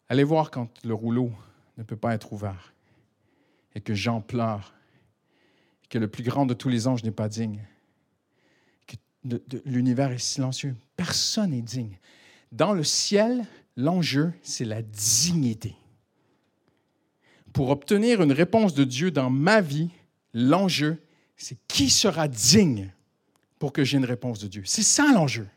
Allez 0.10 0.24
voir 0.24 0.52
quand 0.52 0.70
le 0.84 0.94
rouleau 0.94 1.32
ne 1.78 1.84
peut 1.84 1.96
pas 1.96 2.14
être 2.14 2.34
ouvert 2.34 2.74
et 3.76 3.82
que 3.82 3.94
Jean 3.94 4.22
pleure, 4.22 4.74
et 5.84 5.88
que 5.88 5.98
le 5.98 6.08
plus 6.08 6.24
grand 6.24 6.46
de 6.46 6.54
tous 6.54 6.70
les 6.70 6.88
anges 6.88 7.04
n'est 7.04 7.12
pas 7.12 7.30
digne, 7.30 7.66
que 8.88 8.96
l'univers 9.66 10.12
est 10.12 10.20
silencieux. 10.20 10.76
Personne 10.96 11.52
n'est 11.52 11.62
digne. 11.62 11.98
Dans 12.52 12.74
le 12.74 12.84
ciel, 12.84 13.46
l'enjeu, 13.76 14.32
c'est 14.44 14.66
la 14.66 14.82
dignité 14.84 15.76
pour 17.54 17.70
obtenir 17.70 18.22
une 18.22 18.32
réponse 18.32 18.74
de 18.74 18.84
Dieu 18.84 19.12
dans 19.12 19.30
ma 19.30 19.62
vie, 19.62 19.92
l'enjeu, 20.34 21.02
c'est 21.38 21.58
qui 21.68 21.90
sera 21.90 22.28
digne 22.28 22.92
pour 23.60 23.74
que 23.74 23.84
j'ai 23.84 23.98
une 23.98 24.06
réponse 24.06 24.40
de 24.40 24.48
Dieu. 24.48 24.64
C'est 24.66 24.84
ça 24.84 25.12
l'enjeu. 25.14 25.48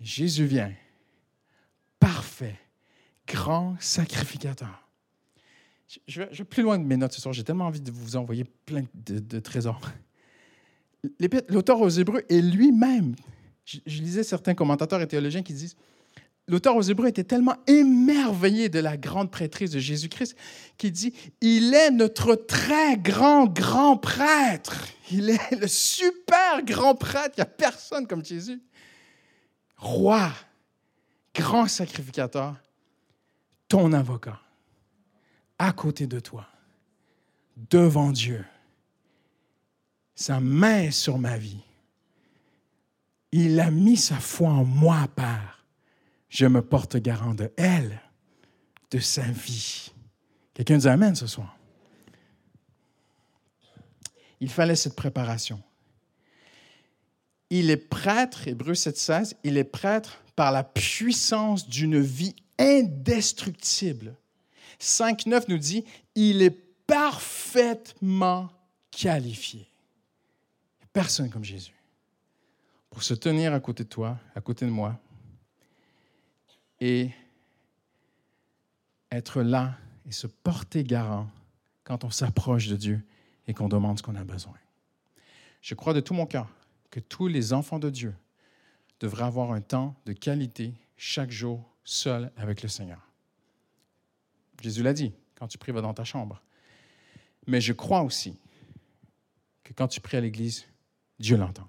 Jésus 0.00 0.44
vient, 0.44 0.72
parfait, 1.98 2.58
grand 3.26 3.76
sacrificateur. 3.80 4.88
Je 6.06 6.22
vais, 6.22 6.44
plus 6.44 6.62
loin 6.62 6.78
de 6.78 6.84
mes 6.84 6.96
notes 6.96 7.12
ce 7.12 7.20
soir. 7.20 7.32
J'ai 7.32 7.44
tellement 7.44 7.66
envie 7.66 7.80
de 7.80 7.90
vous 7.90 8.16
envoyer 8.16 8.44
plein 8.66 8.84
de, 8.94 9.38
trésors. 9.38 9.80
L'auteur 11.48 11.80
aux 11.80 11.88
Hébreux 11.88 12.22
est 12.28 12.40
lui-même. 12.40 13.14
je 13.64 14.02
lisais 14.02 14.24
certains 14.24 14.54
commentateurs 14.54 15.00
et 15.00 15.06
théologiens 15.06 15.42
qui 15.42 15.52
disent 15.52 15.76
l'auteur 16.48 16.76
aux 16.76 16.82
Hébreux 16.82 17.08
était 17.08 17.24
tellement 17.24 17.56
émerveillé 17.66 18.68
de 18.68 18.78
la 18.78 18.96
grande 18.96 19.30
prêtrise 19.30 19.70
de 19.72 19.78
Jésus-Christ 19.78 20.36
qu'il 20.76 20.92
dit, 20.92 21.14
il 21.40 21.74
est 21.74 21.90
notre 21.90 22.34
très 22.34 22.96
grand, 22.96 23.46
grand 23.46 23.96
prêtre. 23.96 24.86
Il 25.10 25.30
est 25.30 25.60
le 25.60 25.68
super 25.68 26.62
grand 26.64 26.94
prêtre. 26.94 27.34
Il 27.36 27.40
n'y 27.40 27.42
a 27.42 27.46
personne 27.46 28.06
comme 28.06 28.24
Jésus. 28.24 28.60
Roi, 29.76 30.32
grand 31.34 31.68
sacrificateur, 31.68 32.56
ton 33.68 33.92
avocat, 33.92 34.40
à 35.58 35.72
côté 35.72 36.06
de 36.06 36.20
toi, 36.20 36.46
devant 37.70 38.10
Dieu. 38.10 38.44
Sa 40.14 40.38
main 40.38 40.92
sur 40.92 41.18
ma 41.18 41.36
vie. 41.36 41.60
Il 43.32 43.58
a 43.58 43.72
mis 43.72 43.96
sa 43.96 44.20
foi 44.20 44.48
en 44.48 44.64
moi, 44.64 45.08
Père 45.16 45.63
je 46.34 46.46
me 46.46 46.62
porte 46.62 46.96
garant 46.96 47.32
de 47.32 47.52
elle, 47.56 48.02
de 48.90 48.98
sa 48.98 49.22
vie. 49.22 49.92
Quelqu'un 50.52 50.78
dit 50.78 50.88
Amen 50.88 51.14
ce 51.14 51.28
soir. 51.28 51.56
Il 54.40 54.50
fallait 54.50 54.74
cette 54.74 54.96
préparation. 54.96 55.62
Il 57.50 57.70
est 57.70 57.76
prêtre, 57.76 58.48
Hébreu 58.48 58.72
7,16, 58.72 59.34
il 59.44 59.56
est 59.56 59.64
prêtre 59.64 60.24
par 60.34 60.50
la 60.50 60.64
puissance 60.64 61.68
d'une 61.68 62.00
vie 62.00 62.34
indestructible. 62.58 64.16
5,9 64.80 65.44
nous 65.46 65.58
dit 65.58 65.84
il 66.16 66.42
est 66.42 66.58
parfaitement 66.86 68.50
qualifié. 68.90 69.68
Personne 70.92 71.30
comme 71.30 71.44
Jésus. 71.44 71.74
Pour 72.90 73.04
se 73.04 73.14
tenir 73.14 73.54
à 73.54 73.60
côté 73.60 73.84
de 73.84 73.88
toi, 73.88 74.18
à 74.34 74.40
côté 74.40 74.66
de 74.66 74.70
moi, 74.70 74.98
et 76.80 77.10
être 79.10 79.42
là 79.42 79.76
et 80.06 80.12
se 80.12 80.26
porter 80.26 80.84
garant 80.84 81.30
quand 81.84 82.04
on 82.04 82.10
s'approche 82.10 82.68
de 82.68 82.76
Dieu 82.76 83.02
et 83.46 83.54
qu'on 83.54 83.68
demande 83.68 83.98
ce 83.98 84.02
qu'on 84.02 84.16
a 84.16 84.24
besoin. 84.24 84.54
Je 85.60 85.74
crois 85.74 85.94
de 85.94 86.00
tout 86.00 86.14
mon 86.14 86.26
cœur 86.26 86.48
que 86.90 87.00
tous 87.00 87.28
les 87.28 87.52
enfants 87.52 87.78
de 87.78 87.90
Dieu 87.90 88.14
devraient 89.00 89.24
avoir 89.24 89.52
un 89.52 89.60
temps 89.60 89.94
de 90.06 90.12
qualité 90.12 90.74
chaque 90.96 91.30
jour 91.30 91.68
seul 91.84 92.30
avec 92.36 92.62
le 92.62 92.68
Seigneur. 92.68 93.00
Jésus 94.62 94.82
l'a 94.82 94.92
dit, 94.92 95.12
quand 95.34 95.48
tu 95.48 95.58
pries, 95.58 95.72
va 95.72 95.82
dans 95.82 95.92
ta 95.92 96.04
chambre. 96.04 96.40
Mais 97.46 97.60
je 97.60 97.72
crois 97.72 98.02
aussi 98.02 98.38
que 99.62 99.72
quand 99.72 99.88
tu 99.88 100.00
pries 100.00 100.16
à 100.16 100.20
l'église, 100.20 100.64
Dieu 101.18 101.36
l'entend. 101.36 101.68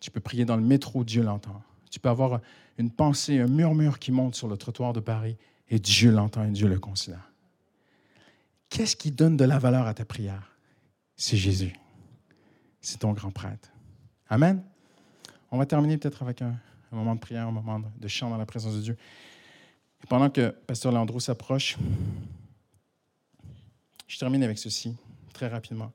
Tu 0.00 0.10
peux 0.10 0.20
prier 0.20 0.44
dans 0.44 0.56
le 0.56 0.62
métro, 0.62 1.04
Dieu 1.04 1.22
l'entend. 1.22 1.62
Tu 1.90 2.00
peux 2.00 2.08
avoir 2.08 2.40
une 2.78 2.90
pensée, 2.90 3.40
un 3.40 3.46
murmure 3.46 3.98
qui 3.98 4.12
monte 4.12 4.34
sur 4.34 4.48
le 4.48 4.56
trottoir 4.56 4.92
de 4.92 5.00
Paris 5.00 5.36
et 5.68 5.78
Dieu 5.78 6.10
l'entend 6.10 6.44
et 6.44 6.50
Dieu 6.50 6.68
le 6.68 6.78
considère. 6.78 7.30
Qu'est-ce 8.68 8.96
qui 8.96 9.10
donne 9.10 9.36
de 9.36 9.44
la 9.44 9.58
valeur 9.58 9.86
à 9.86 9.94
ta 9.94 10.04
prière? 10.04 10.52
C'est 11.16 11.36
Jésus. 11.36 11.74
C'est 12.80 12.98
ton 12.98 13.12
grand 13.12 13.30
prêtre. 13.30 13.70
Amen. 14.28 14.62
On 15.50 15.58
va 15.58 15.66
terminer 15.66 15.96
peut-être 15.96 16.22
avec 16.22 16.42
un, 16.42 16.54
moment 16.92 17.14
de 17.14 17.20
prière, 17.20 17.48
un 17.48 17.52
moment 17.52 17.80
de 17.80 18.08
chant 18.08 18.30
dans 18.30 18.36
la 18.36 18.46
présence 18.46 18.74
de 18.74 18.80
Dieu. 18.80 18.96
pendant 20.08 20.30
que 20.30 20.50
Pasteur 20.66 20.92
Landreau 20.92 21.20
s'approche, 21.20 21.76
je 24.06 24.18
termine 24.18 24.42
avec 24.42 24.58
ceci, 24.58 24.94
très 25.32 25.48
rapidement. 25.48 25.92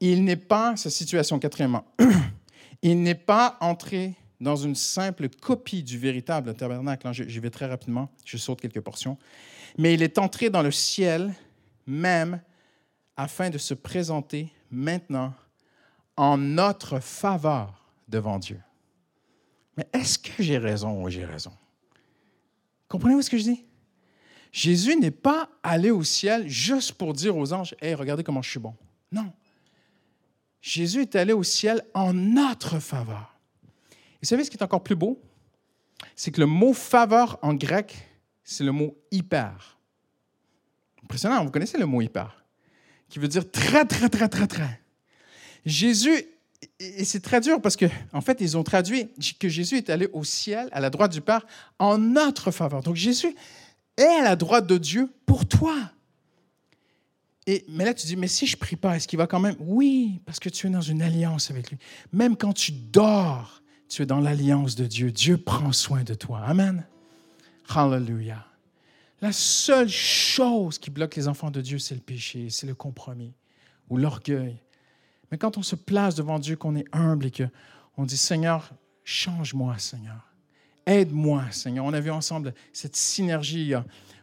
Il 0.00 0.24
n'est 0.24 0.36
pas, 0.36 0.76
sa 0.76 0.90
situation 0.90 1.38
quatrièmement, 1.38 1.84
il 2.82 3.02
n'est 3.02 3.14
pas 3.14 3.56
entré 3.60 4.14
dans 4.42 4.56
une 4.56 4.74
simple 4.74 5.28
copie 5.28 5.84
du 5.84 5.98
véritable 5.98 6.52
tabernacle. 6.54 7.08
J'y 7.12 7.38
vais 7.38 7.50
très 7.50 7.66
rapidement, 7.66 8.10
je 8.24 8.36
saute 8.36 8.60
quelques 8.60 8.80
portions. 8.80 9.16
Mais 9.78 9.94
il 9.94 10.02
est 10.02 10.18
entré 10.18 10.50
dans 10.50 10.62
le 10.62 10.72
ciel 10.72 11.32
même 11.86 12.42
afin 13.16 13.50
de 13.50 13.58
se 13.58 13.72
présenter 13.72 14.52
maintenant 14.70 15.32
en 16.16 16.36
notre 16.36 16.98
faveur 16.98 17.86
devant 18.08 18.38
Dieu. 18.38 18.60
Mais 19.76 19.86
est-ce 19.92 20.18
que 20.18 20.42
j'ai 20.42 20.58
raison 20.58 21.02
ou 21.02 21.08
j'ai 21.08 21.24
raison? 21.24 21.52
Comprenez-vous 22.88 23.22
ce 23.22 23.30
que 23.30 23.38
je 23.38 23.44
dis? 23.44 23.64
Jésus 24.50 24.96
n'est 24.96 25.12
pas 25.12 25.48
allé 25.62 25.90
au 25.90 26.02
ciel 26.02 26.48
juste 26.48 26.92
pour 26.92 27.14
dire 27.14 27.36
aux 27.36 27.52
anges, 27.52 27.74
Hey, 27.80 27.94
regardez 27.94 28.24
comment 28.24 28.42
je 28.42 28.50
suis 28.50 28.60
bon. 28.60 28.74
Non. 29.10 29.32
Jésus 30.60 31.02
est 31.02 31.16
allé 31.16 31.32
au 31.32 31.42
ciel 31.42 31.82
en 31.94 32.12
notre 32.12 32.80
faveur. 32.80 33.31
Vous 34.22 34.28
savez 34.28 34.44
ce 34.44 34.50
qui 34.50 34.56
est 34.56 34.62
encore 34.62 34.84
plus 34.84 34.94
beau? 34.94 35.20
C'est 36.14 36.30
que 36.30 36.40
le 36.40 36.46
mot 36.46 36.72
faveur 36.72 37.38
en 37.42 37.54
grec, 37.54 38.08
c'est 38.44 38.64
le 38.64 38.72
mot 38.72 38.96
hyper. 39.10 39.78
Impressionnant, 41.02 41.44
vous 41.44 41.50
connaissez 41.50 41.78
le 41.78 41.86
mot 41.86 42.00
hyper, 42.00 42.44
qui 43.08 43.18
veut 43.18 43.28
dire 43.28 43.50
très, 43.50 43.84
très, 43.84 44.08
très, 44.08 44.28
très, 44.28 44.46
très. 44.46 44.80
Jésus, 45.66 46.24
et 46.78 47.04
c'est 47.04 47.20
très 47.20 47.40
dur 47.40 47.60
parce 47.60 47.76
qu'en 47.76 47.88
en 48.12 48.20
fait, 48.20 48.40
ils 48.40 48.56
ont 48.56 48.62
traduit 48.62 49.08
que 49.38 49.48
Jésus 49.48 49.76
est 49.76 49.90
allé 49.90 50.08
au 50.12 50.22
ciel, 50.24 50.68
à 50.72 50.80
la 50.80 50.90
droite 50.90 51.12
du 51.12 51.20
Père, 51.20 51.44
en 51.78 51.98
notre 51.98 52.50
faveur. 52.52 52.82
Donc 52.82 52.96
Jésus 52.96 53.34
est 53.96 54.02
à 54.20 54.22
la 54.22 54.36
droite 54.36 54.66
de 54.66 54.78
Dieu 54.78 55.12
pour 55.26 55.46
toi. 55.46 55.76
Et, 57.46 57.64
mais 57.68 57.84
là, 57.84 57.92
tu 57.92 58.06
dis, 58.06 58.14
mais 58.14 58.28
si 58.28 58.46
je 58.46 58.56
prie 58.56 58.76
pas, 58.76 58.96
est-ce 58.96 59.08
qu'il 59.08 59.18
va 59.18 59.26
quand 59.26 59.40
même? 59.40 59.56
Oui, 59.58 60.20
parce 60.24 60.38
que 60.38 60.48
tu 60.48 60.68
es 60.68 60.70
dans 60.70 60.80
une 60.80 61.02
alliance 61.02 61.50
avec 61.50 61.70
lui. 61.70 61.78
Même 62.12 62.36
quand 62.36 62.52
tu 62.52 62.70
dors, 62.70 63.61
tu 63.92 64.00
es 64.00 64.06
dans 64.06 64.20
l'alliance 64.20 64.74
de 64.74 64.86
Dieu. 64.86 65.12
Dieu 65.12 65.36
prend 65.36 65.70
soin 65.70 66.02
de 66.02 66.14
toi. 66.14 66.40
Amen. 66.46 66.86
Hallelujah. 67.68 68.46
La 69.20 69.32
seule 69.32 69.90
chose 69.90 70.78
qui 70.78 70.88
bloque 70.88 71.14
les 71.14 71.28
enfants 71.28 71.50
de 71.50 71.60
Dieu, 71.60 71.78
c'est 71.78 71.94
le 71.94 72.00
péché, 72.00 72.48
c'est 72.48 72.66
le 72.66 72.74
compromis 72.74 73.34
ou 73.90 73.98
l'orgueil. 73.98 74.56
Mais 75.30 75.36
quand 75.36 75.58
on 75.58 75.62
se 75.62 75.76
place 75.76 76.14
devant 76.14 76.38
Dieu, 76.38 76.56
qu'on 76.56 76.74
est 76.74 76.86
humble 76.92 77.26
et 77.26 77.30
qu'on 77.30 78.06
dit 78.06 78.16
Seigneur, 78.16 78.70
change-moi, 79.04 79.76
Seigneur. 79.76 80.26
Aide-moi, 80.86 81.44
Seigneur. 81.50 81.84
On 81.84 81.92
a 81.92 82.00
vu 82.00 82.10
ensemble 82.10 82.54
cette 82.72 82.96
synergie 82.96 83.74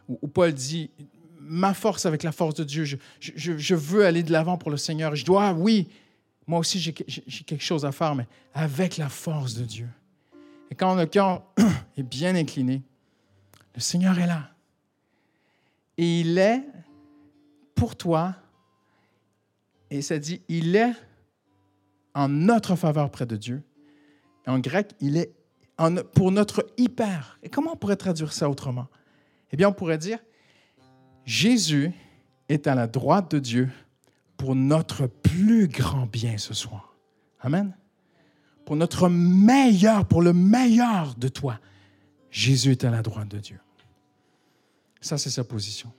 où, 0.08 0.26
Paul 0.26 0.52
dit 0.52 0.90
Ma 1.38 1.74
force 1.74 2.06
avec 2.06 2.24
la 2.24 2.32
force 2.32 2.56
de 2.56 2.64
Dieu, 2.64 2.84
je, 2.84 2.96
je 3.20 3.74
veux 3.76 4.04
aller 4.04 4.24
de 4.24 4.32
l'avant 4.32 4.58
pour 4.58 4.72
le 4.72 4.76
Seigneur. 4.76 5.14
Je 5.14 5.24
dois, 5.24 5.52
oui, 5.52 5.88
moi 6.50 6.58
aussi 6.58 6.80
j'ai 6.80 6.92
quelque 6.92 7.62
chose 7.62 7.84
à 7.84 7.92
faire, 7.92 8.16
mais 8.16 8.26
avec 8.54 8.96
la 8.96 9.08
force 9.08 9.54
de 9.54 9.64
Dieu. 9.64 9.88
Et 10.68 10.74
quand 10.74 10.96
le 10.96 11.06
cœur 11.06 11.44
est 11.96 12.02
bien 12.02 12.34
incliné, 12.34 12.82
le 13.76 13.80
Seigneur 13.80 14.18
est 14.18 14.26
là. 14.26 14.50
Et 15.96 16.22
il 16.22 16.36
est 16.38 16.64
pour 17.76 17.94
toi, 17.94 18.34
et 19.90 20.02
ça 20.02 20.18
dit, 20.18 20.42
il 20.48 20.74
est 20.74 20.92
en 22.16 22.28
notre 22.28 22.74
faveur 22.74 23.12
près 23.12 23.26
de 23.26 23.36
Dieu. 23.36 23.62
En 24.48 24.58
grec, 24.58 24.90
il 24.98 25.18
est 25.18 25.32
pour 26.14 26.32
notre 26.32 26.66
hyper. 26.76 27.38
Et 27.44 27.48
comment 27.48 27.74
on 27.74 27.76
pourrait 27.76 27.94
traduire 27.94 28.32
ça 28.32 28.50
autrement? 28.50 28.88
Eh 29.52 29.56
bien, 29.56 29.68
on 29.68 29.72
pourrait 29.72 29.98
dire, 29.98 30.18
Jésus 31.24 31.92
est 32.48 32.66
à 32.66 32.74
la 32.74 32.88
droite 32.88 33.30
de 33.30 33.38
Dieu 33.38 33.70
pour 34.40 34.54
notre 34.54 35.06
plus 35.06 35.68
grand 35.68 36.06
bien 36.06 36.38
ce 36.38 36.54
soir. 36.54 36.94
Amen. 37.40 37.76
Pour 38.64 38.74
notre 38.74 39.10
meilleur, 39.10 40.06
pour 40.06 40.22
le 40.22 40.32
meilleur 40.32 41.14
de 41.16 41.28
toi. 41.28 41.60
Jésus 42.30 42.70
est 42.70 42.84
à 42.84 42.90
la 42.90 43.02
droite 43.02 43.28
de 43.28 43.36
Dieu. 43.36 43.60
Ça, 45.02 45.18
c'est 45.18 45.28
sa 45.28 45.44
position. 45.44 45.92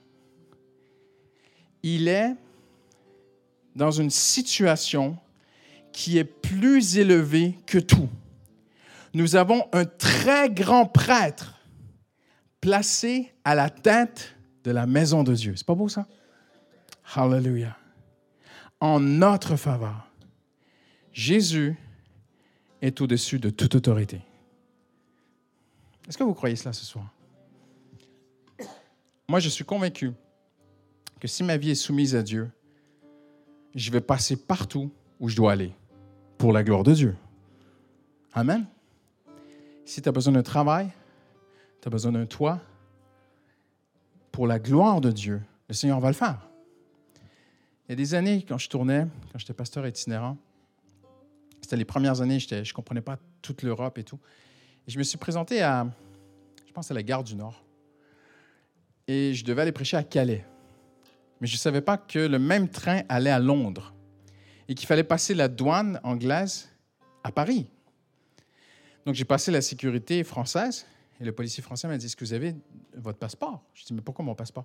Il 1.84 2.08
est 2.08 2.34
dans 3.76 3.92
une 3.92 4.10
situation 4.10 5.16
qui 5.92 6.18
est 6.18 6.24
plus 6.24 6.98
élevée 6.98 7.56
que 7.64 7.78
tout. 7.78 8.08
Nous 9.14 9.36
avons 9.36 9.68
un 9.72 9.84
très 9.84 10.50
grand 10.50 10.86
prêtre 10.86 11.60
placé 12.60 13.32
à 13.44 13.54
la 13.54 13.70
tête 13.70 14.34
de 14.64 14.72
la 14.72 14.86
maison 14.86 15.22
de 15.22 15.32
Dieu. 15.32 15.54
C'est 15.54 15.66
pas 15.66 15.76
beau 15.76 15.88
ça? 15.88 16.08
Hallelujah. 17.14 17.76
En 18.82 18.98
notre 18.98 19.54
faveur. 19.54 20.08
Jésus 21.12 21.76
est 22.80 23.00
au-dessus 23.00 23.38
de 23.38 23.48
toute 23.48 23.76
autorité. 23.76 24.22
Est-ce 26.08 26.18
que 26.18 26.24
vous 26.24 26.34
croyez 26.34 26.56
cela 26.56 26.72
ce 26.72 26.84
soir? 26.84 27.06
Moi, 29.28 29.38
je 29.38 29.48
suis 29.48 29.64
convaincu 29.64 30.10
que 31.20 31.28
si 31.28 31.44
ma 31.44 31.56
vie 31.56 31.70
est 31.70 31.76
soumise 31.76 32.16
à 32.16 32.24
Dieu, 32.24 32.50
je 33.72 33.88
vais 33.92 34.00
passer 34.00 34.34
partout 34.34 34.90
où 35.20 35.28
je 35.28 35.36
dois 35.36 35.52
aller 35.52 35.72
pour 36.36 36.52
la 36.52 36.64
gloire 36.64 36.82
de 36.82 36.92
Dieu. 36.92 37.16
Amen. 38.32 38.66
Si 39.84 40.02
tu 40.02 40.08
as 40.08 40.12
besoin 40.12 40.32
d'un 40.32 40.42
travail, 40.42 40.90
tu 41.80 41.86
as 41.86 41.90
besoin 41.92 42.10
d'un 42.10 42.26
toit, 42.26 42.60
pour 44.32 44.48
la 44.48 44.58
gloire 44.58 45.00
de 45.00 45.12
Dieu, 45.12 45.40
le 45.68 45.74
Seigneur 45.74 46.00
va 46.00 46.08
le 46.08 46.14
faire. 46.14 46.48
Il 47.92 47.96
y 47.96 48.00
a 48.00 48.04
des 48.06 48.14
années, 48.14 48.42
quand 48.48 48.56
je 48.56 48.70
tournais, 48.70 49.06
quand 49.30 49.38
j'étais 49.38 49.52
pasteur 49.52 49.86
itinérant, 49.86 50.38
c'était 51.60 51.76
les 51.76 51.84
premières 51.84 52.22
années, 52.22 52.40
je 52.40 52.54
ne 52.54 52.72
comprenais 52.72 53.02
pas 53.02 53.18
toute 53.42 53.62
l'Europe 53.62 53.98
et 53.98 54.02
tout. 54.02 54.18
Et 54.88 54.90
je 54.90 54.96
me 54.96 55.02
suis 55.02 55.18
présenté 55.18 55.60
à, 55.60 55.86
je 56.66 56.72
pense, 56.72 56.90
à 56.90 56.94
la 56.94 57.02
gare 57.02 57.22
du 57.22 57.34
Nord 57.34 57.62
et 59.06 59.34
je 59.34 59.44
devais 59.44 59.60
aller 59.60 59.72
prêcher 59.72 59.98
à 59.98 60.04
Calais. 60.04 60.42
Mais 61.42 61.46
je 61.46 61.52
ne 61.52 61.58
savais 61.58 61.82
pas 61.82 61.98
que 61.98 62.18
le 62.18 62.38
même 62.38 62.70
train 62.70 63.02
allait 63.10 63.28
à 63.28 63.38
Londres 63.38 63.92
et 64.68 64.74
qu'il 64.74 64.86
fallait 64.86 65.04
passer 65.04 65.34
la 65.34 65.48
douane 65.48 66.00
anglaise 66.02 66.70
à 67.22 67.30
Paris. 67.30 67.66
Donc 69.04 69.16
j'ai 69.16 69.26
passé 69.26 69.50
la 69.50 69.60
sécurité 69.60 70.24
française 70.24 70.86
et 71.20 71.24
le 71.24 71.32
policier 71.32 71.62
français 71.62 71.88
m'a 71.88 71.98
dit 71.98 72.06
Est-ce 72.06 72.16
que 72.16 72.24
vous 72.24 72.32
avez 72.32 72.54
votre 72.96 73.18
passeport 73.18 73.62
Je 73.74 73.84
dis 73.84 73.92
Mais 73.92 74.00
pourquoi 74.00 74.24
mon 74.24 74.34
passeport? 74.34 74.64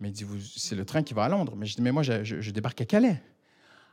Mais 0.00 0.08
il 0.08 0.12
dit 0.12 0.26
C'est 0.56 0.74
le 0.74 0.84
train 0.84 1.02
qui 1.02 1.14
va 1.14 1.24
à 1.24 1.28
Londres. 1.28 1.54
Mais 1.56 1.66
je 1.66 1.76
dis 1.76 1.82
Mais 1.82 1.92
moi, 1.92 2.02
je, 2.02 2.50
débarque 2.50 2.80
à 2.80 2.84
Calais. 2.84 3.22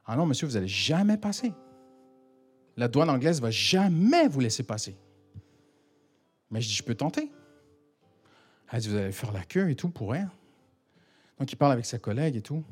Ah 0.06 0.16
non, 0.16 0.26
monsieur, 0.26 0.48
vous 0.48 0.54
n'allez 0.54 0.68
jamais 0.68 1.18
passer. 1.18 1.54
La 2.78 2.88
douane 2.88 3.10
anglaise 3.10 3.38
ne 3.38 3.44
va 3.44 3.52
jamais 3.52 4.28
vous 4.28 4.40
laisser 4.40 4.64
passer. 4.64 4.98
Mais 6.50 6.62
je 6.62 6.68
dis 6.68 6.74
Je 6.74 6.84
peux 6.84 6.96
tenter. 6.96 7.32
Elle 8.72 8.80
dit, 8.80 8.88
vous 8.88 8.96
allez 8.96 9.12
faire 9.12 9.34
la 9.34 9.44
queue 9.44 9.70
et 9.70 9.76
tout 9.76 9.90
pour 9.90 10.12
rien. 10.12 10.32
Donc, 11.38 11.52
il 11.52 11.56
parle 11.58 11.74
avec 11.74 11.86
sa 11.86 12.00
collègue 12.00 12.38
et 12.38 12.42
tout. 12.42 12.64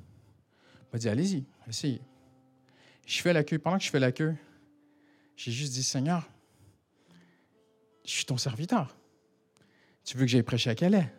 Il 0.94 1.00
dit, 1.00 1.10
allez-y, 1.10 1.44
essayez. 1.68 2.02
Je 3.06 3.22
fais 3.22 3.34
la 3.34 3.44
queue. 3.44 3.60
Pendant 3.60 3.78
que 3.78 3.84
je 3.84 3.90
fais 3.90 4.00
la 4.00 4.12
queue, 4.12 4.34
j'ai 5.36 5.52
juste 5.52 5.74
dit, 5.74 5.84
Seigneur, 5.84 6.28
je 8.06 8.12
suis 8.12 8.26
ton 8.26 8.38
serviteur. 8.38 8.96
Tu 10.06 10.18
veux 10.18 10.24
que 10.24 10.32
j'aille 10.32 10.44
prêcher 10.44 10.70
à 10.70 10.76
Calais? 10.76 11.12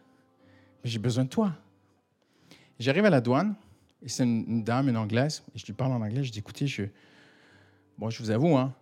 Mais 0.83 0.91
j'ai 0.91 0.99
besoin 0.99 1.25
de 1.25 1.29
toi. 1.29 1.53
J'arrive 2.81 3.05
à 3.05 3.11
la 3.11 3.21
douane, 3.21 3.55
et 4.03 4.09
c'est 4.09 4.25
une, 4.25 4.65
dame, 4.65 4.89
une 4.89 4.97
anglaise, 4.97 5.43
et 5.55 5.59
je 5.59 5.67
lui 5.67 5.75
parle 5.75 5.93
en 5.93 6.01
anglais. 6.01 6.25
Je 6.25 6.33
dis, 6.33 6.39
écoutez, 6.39 6.67
je, 6.67 6.85
bon, 7.99 8.09
je 8.09 8.23
vous 8.23 8.31
avoue, 8.31 8.57
hein, 8.57 8.75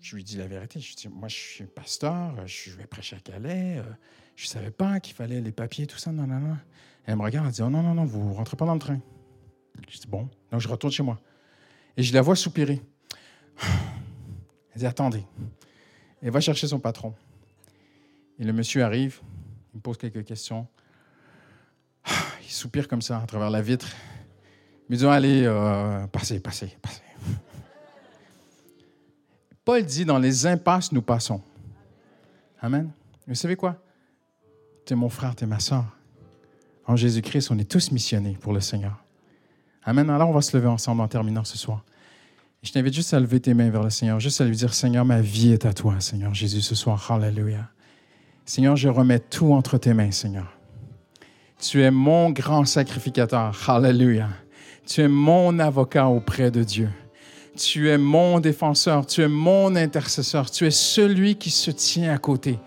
je 0.00 0.16
lui 0.16 0.24
dis 0.24 0.38
la 0.38 0.46
vérité. 0.46 0.80
Je 0.80 0.96
dis, 0.96 1.08
moi, 1.08 1.28
je 1.28 1.36
suis 1.36 1.64
pasteur, 1.64 2.34
je 2.46 2.70
vais 2.70 2.86
prêcher 2.86 3.16
à 3.16 3.20
Calais. 3.20 3.76
Euh, 3.78 3.82
je 4.36 4.46
ne 4.46 4.48
savais 4.48 4.70
pas 4.70 5.00
qu'il 5.00 5.14
fallait 5.14 5.42
les 5.42 5.52
papiers, 5.52 5.86
tout 5.86 5.98
ça. 5.98 6.10
Non, 6.12 6.26
non, 6.26 6.40
non. 6.40 6.56
Elle 7.04 7.16
me 7.16 7.22
regarde, 7.22 7.46
elle 7.46 7.52
dit, 7.52 7.62
oh 7.62 7.68
non, 7.68 7.82
non, 7.82 7.94
non, 7.94 8.06
vous 8.06 8.30
ne 8.30 8.34
rentrez 8.34 8.56
pas 8.56 8.64
dans 8.64 8.72
le 8.72 8.80
train. 8.80 8.98
Je 9.90 9.98
dis, 9.98 10.06
bon. 10.08 10.30
Donc, 10.50 10.60
je 10.60 10.68
retourne 10.68 10.92
chez 10.92 11.02
moi. 11.02 11.20
Et 11.98 12.02
je 12.02 12.14
la 12.14 12.22
vois 12.22 12.34
soupirer. 12.34 12.80
Elle 14.74 14.78
dit, 14.78 14.86
attendez. 14.86 15.24
Elle 16.22 16.30
va 16.30 16.40
chercher 16.40 16.66
son 16.66 16.80
patron. 16.80 17.14
Et 18.38 18.44
le 18.44 18.52
monsieur 18.54 18.82
arrive, 18.82 19.20
il 19.74 19.76
me 19.76 19.82
pose 19.82 19.98
quelques 19.98 20.24
questions. 20.24 20.66
Il 22.62 22.70
soupire 22.70 22.86
comme 22.86 23.02
ça 23.02 23.18
à 23.18 23.26
travers 23.26 23.50
la 23.50 23.60
vitre. 23.60 23.88
Il 24.88 24.96
me 24.96 25.08
allez, 25.08 25.42
euh, 25.44 26.06
passez, 26.06 26.38
passez, 26.38 26.76
passez. 26.80 27.02
Paul 29.64 29.84
dit, 29.84 30.04
dans 30.04 30.20
les 30.20 30.46
impasses, 30.46 30.92
nous 30.92 31.02
passons. 31.02 31.42
Amen. 32.60 32.92
Vous 33.26 33.34
savez 33.34 33.56
quoi? 33.56 33.82
Tu 34.86 34.92
es 34.92 34.96
mon 34.96 35.08
frère, 35.08 35.34
tu 35.34 35.42
es 35.42 35.46
ma 35.48 35.58
soeur. 35.58 35.84
En 36.86 36.94
Jésus-Christ, 36.94 37.50
on 37.50 37.58
est 37.58 37.68
tous 37.68 37.90
missionnés 37.90 38.38
pour 38.40 38.52
le 38.52 38.60
Seigneur. 38.60 39.02
Amen. 39.82 40.08
Alors, 40.08 40.28
on 40.28 40.32
va 40.32 40.40
se 40.40 40.56
lever 40.56 40.68
ensemble 40.68 41.00
en 41.00 41.08
terminant 41.08 41.42
ce 41.42 41.58
soir. 41.58 41.84
je 42.62 42.70
t'invite 42.70 42.94
juste 42.94 43.12
à 43.12 43.18
lever 43.18 43.40
tes 43.40 43.54
mains 43.54 43.70
vers 43.70 43.82
le 43.82 43.90
Seigneur, 43.90 44.20
juste 44.20 44.40
à 44.40 44.44
lui 44.44 44.54
dire, 44.54 44.72
Seigneur, 44.72 45.04
ma 45.04 45.20
vie 45.20 45.50
est 45.50 45.66
à 45.66 45.72
toi, 45.72 45.98
Seigneur 45.98 46.32
Jésus, 46.32 46.60
ce 46.60 46.76
soir. 46.76 47.10
Hallelujah. 47.10 47.70
Seigneur, 48.46 48.76
je 48.76 48.88
remets 48.88 49.18
tout 49.18 49.52
entre 49.52 49.78
tes 49.78 49.94
mains, 49.94 50.12
Seigneur. 50.12 50.61
Tu 51.62 51.80
es 51.80 51.92
mon 51.92 52.30
grand 52.30 52.64
sacrificateur. 52.64 53.56
Hallelujah. 53.68 54.30
Tu 54.84 55.00
es 55.00 55.06
mon 55.08 55.60
avocat 55.60 56.08
auprès 56.08 56.50
de 56.50 56.64
Dieu. 56.64 56.88
Tu 57.56 57.88
es 57.88 57.98
mon 57.98 58.40
défenseur, 58.40 59.06
tu 59.06 59.22
es 59.22 59.28
mon 59.28 59.76
intercesseur, 59.76 60.50
tu 60.50 60.66
es 60.66 60.72
celui 60.72 61.36
qui 61.36 61.50
se 61.50 61.70
tient 61.70 62.12
à 62.12 62.18
côté, 62.18 62.58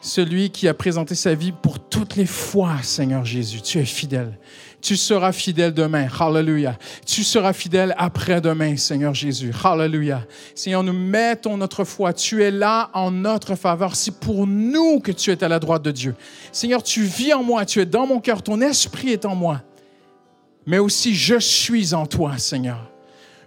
celui 0.00 0.50
qui 0.50 0.68
a 0.68 0.74
présenté 0.74 1.14
sa 1.14 1.34
vie 1.34 1.52
pour 1.52 1.78
toutes 1.78 2.16
les 2.16 2.26
fois, 2.26 2.82
Seigneur 2.82 3.24
Jésus. 3.24 3.62
Tu 3.62 3.78
es 3.78 3.84
fidèle. 3.86 4.38
Tu 4.84 4.98
seras 4.98 5.32
fidèle 5.32 5.72
demain. 5.72 6.08
Hallelujah. 6.20 6.76
Tu 7.06 7.24
seras 7.24 7.54
fidèle 7.54 7.94
après-demain, 7.96 8.76
Seigneur 8.76 9.14
Jésus. 9.14 9.50
Hallelujah. 9.64 10.26
Seigneur, 10.54 10.82
nous 10.82 10.92
mettons 10.92 11.56
notre 11.56 11.84
foi. 11.84 12.12
Tu 12.12 12.42
es 12.42 12.50
là 12.50 12.90
en 12.92 13.10
notre 13.10 13.54
faveur. 13.54 13.96
C'est 13.96 14.20
pour 14.20 14.46
nous 14.46 15.00
que 15.00 15.10
tu 15.10 15.30
es 15.30 15.42
à 15.42 15.48
la 15.48 15.58
droite 15.58 15.80
de 15.80 15.90
Dieu. 15.90 16.14
Seigneur, 16.52 16.82
tu 16.82 17.04
vis 17.04 17.32
en 17.32 17.42
moi. 17.42 17.64
Tu 17.64 17.80
es 17.80 17.86
dans 17.86 18.06
mon 18.06 18.20
cœur. 18.20 18.42
Ton 18.42 18.60
esprit 18.60 19.08
est 19.08 19.24
en 19.24 19.34
moi. 19.34 19.62
Mais 20.66 20.76
aussi, 20.76 21.14
je 21.14 21.38
suis 21.38 21.94
en 21.94 22.04
toi, 22.04 22.36
Seigneur. 22.36 22.90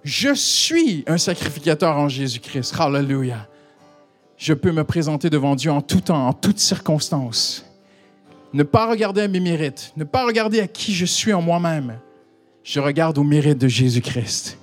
Je 0.04 0.34
suis 0.34 1.04
un 1.06 1.20
sacrificateur 1.20 1.96
en 1.98 2.10
Jésus-Christ. 2.10 2.74
Hallelujah. 2.80 3.48
Je 4.38 4.56
peux 4.56 4.72
me 4.72 4.84
présenter 4.84 5.30
devant 5.30 5.54
Dieu 5.54 5.72
en 5.72 5.82
tout 5.82 6.02
temps, 6.02 6.30
en 6.30 6.34
toutes 6.34 6.58
circonstances. 6.58 7.67
Ne 8.54 8.64
pas 8.64 8.90
regarder 8.90 9.22
à 9.22 9.28
mes 9.28 9.40
mérites, 9.40 9.94
ne 9.98 10.04
pas 10.04 10.26
regarder 10.26 10.60
à 10.60 10.68
qui 10.68 10.94
je 10.94 11.06
suis 11.06 11.34
en 11.34 11.42
moi-même. 11.42 12.00
Je 12.64 12.80
regarde 12.80 13.18
au 13.18 13.24
mérite 13.24 13.58
de 13.58 13.68
Jésus-Christ. 13.68 14.58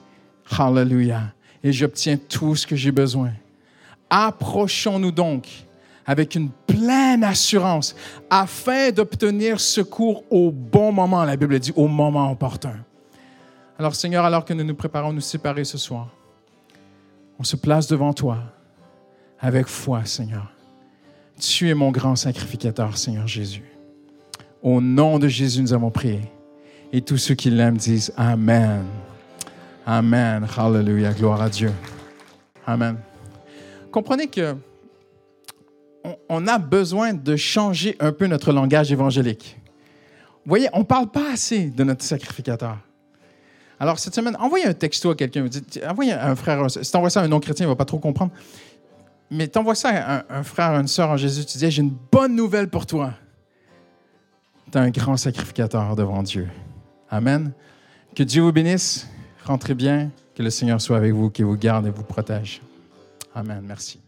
Hallelujah. 0.59 1.33
Et 1.63 1.73
j'obtiens 1.73 2.17
tout 2.17 2.55
ce 2.57 2.67
que 2.67 2.77
j'ai 2.77 2.93
besoin. 2.93 3.33
Approchons-nous 4.11 5.11
donc 5.11 5.49
avec 6.07 6.35
une 6.35 6.51
pleine 6.51 7.25
assurance 7.25 7.95
afin 8.29 8.91
d'obtenir 8.91 9.61
secours 9.61 10.25
au 10.31 10.51
bon 10.51 10.93
moment. 10.93 11.25
La 11.25 11.37
Bible 11.37 11.59
dit 11.59 11.73
au 11.77 11.89
moment 11.89 12.31
opportun. 12.31 12.77
Alors 13.79 13.95
Seigneur, 13.95 14.25
alors 14.25 14.45
que 14.45 14.53
nous 14.53 14.65
nous 14.65 14.75
préparons 14.75 15.11
à 15.11 15.13
nous 15.13 15.21
séparer 15.21 15.65
ce 15.65 15.79
soir, 15.79 16.09
on 17.39 17.45
se 17.45 17.57
place 17.57 17.87
devant 17.87 18.13
toi 18.13 18.39
avec 19.41 19.67
foi, 19.67 20.05
Seigneur. 20.05 20.53
Tu 21.41 21.69
es 21.69 21.75
mon 21.75 21.91
grand 21.91 22.17
sacrificateur, 22.17 22.97
Seigneur 22.97 23.27
Jésus. 23.27 23.74
Au 24.65 24.81
nom 24.81 25.19
de 25.19 25.29
Jésus, 25.29 25.61
nous 25.61 25.75
avons 25.75 25.91
prié. 25.91 26.23
Et 26.91 27.03
tous 27.03 27.19
ceux 27.19 27.35
qui 27.35 27.51
l'aiment 27.51 27.77
disent 27.77 28.15
Amen. 28.17 28.87
Amen. 29.85 30.47
Hallelujah. 30.57 31.13
Gloire 31.13 31.43
à 31.43 31.51
Dieu. 31.51 31.71
Amen. 32.67 32.97
Comprenez 33.93 34.27
que 34.27 34.57
on 36.31 36.47
a 36.47 36.59
besoin 36.59 37.13
de 37.13 37.37
changer 37.37 37.95
un 38.01 38.11
peu 38.11 38.27
notre 38.27 38.53
langage 38.53 38.91
évangélique. 38.91 39.59
Vous 40.45 40.49
voyez, 40.49 40.69
on 40.73 40.79
ne 40.79 40.85
parle 40.85 41.11
pas 41.11 41.33
assez 41.33 41.67
de 41.67 41.85
notre 41.85 42.03
sacrificateur. 42.03 42.79
Alors, 43.79 43.99
cette 43.99 44.15
semaine, 44.15 44.37
envoyez 44.41 44.67
un 44.67 44.73
texto 44.73 45.11
à 45.11 45.15
quelqu'un. 45.15 45.47
Envoyez 45.87 46.13
un 46.13 46.35
frère. 46.37 46.71
Si 46.71 46.91
tu 46.91 46.97
envoies 46.97 47.11
ça 47.11 47.21
à 47.21 47.25
un 47.25 47.29
non-chrétien, 47.29 47.65
il 47.65 47.69
ne 47.69 47.73
va 47.73 47.77
pas 47.77 47.85
trop 47.85 47.99
comprendre. 47.99 48.33
Mais 49.31 49.47
tu 49.47 49.59
envoies 49.59 49.75
ça 49.75 49.91
à 49.91 50.17
un, 50.17 50.25
un 50.31 50.43
frère, 50.43 50.71
à 50.71 50.81
une 50.81 50.89
sœur 50.89 51.11
en 51.11 51.19
Jésus. 51.19 51.45
Tu 51.45 51.59
dis 51.59 51.71
J'ai 51.71 51.83
une 51.83 51.95
bonne 52.11 52.35
nouvelle 52.35 52.69
pour 52.69 52.87
toi. 52.87 53.13
Un 54.77 54.91
grand 54.91 55.17
sacrificateur 55.17 55.95
devant 55.95 56.23
Dieu. 56.23 56.49
Amen. 57.09 57.53
Que 58.17 58.25
Dieu 58.25 58.43
vous 58.43 58.53
bénisse. 58.53 59.09
Rentrez 59.45 59.75
bien. 59.75 60.11
Que 60.35 60.43
le 60.43 60.51
Seigneur 60.51 60.81
soit 60.81 60.97
avec 60.97 61.13
vous, 61.13 61.31
qu'il 61.31 61.45
vous 61.45 61.57
garde 61.57 61.87
et 61.87 61.91
vous 61.91 62.03
protège. 62.03 62.61
Amen. 63.35 63.63
Merci. 63.65 64.04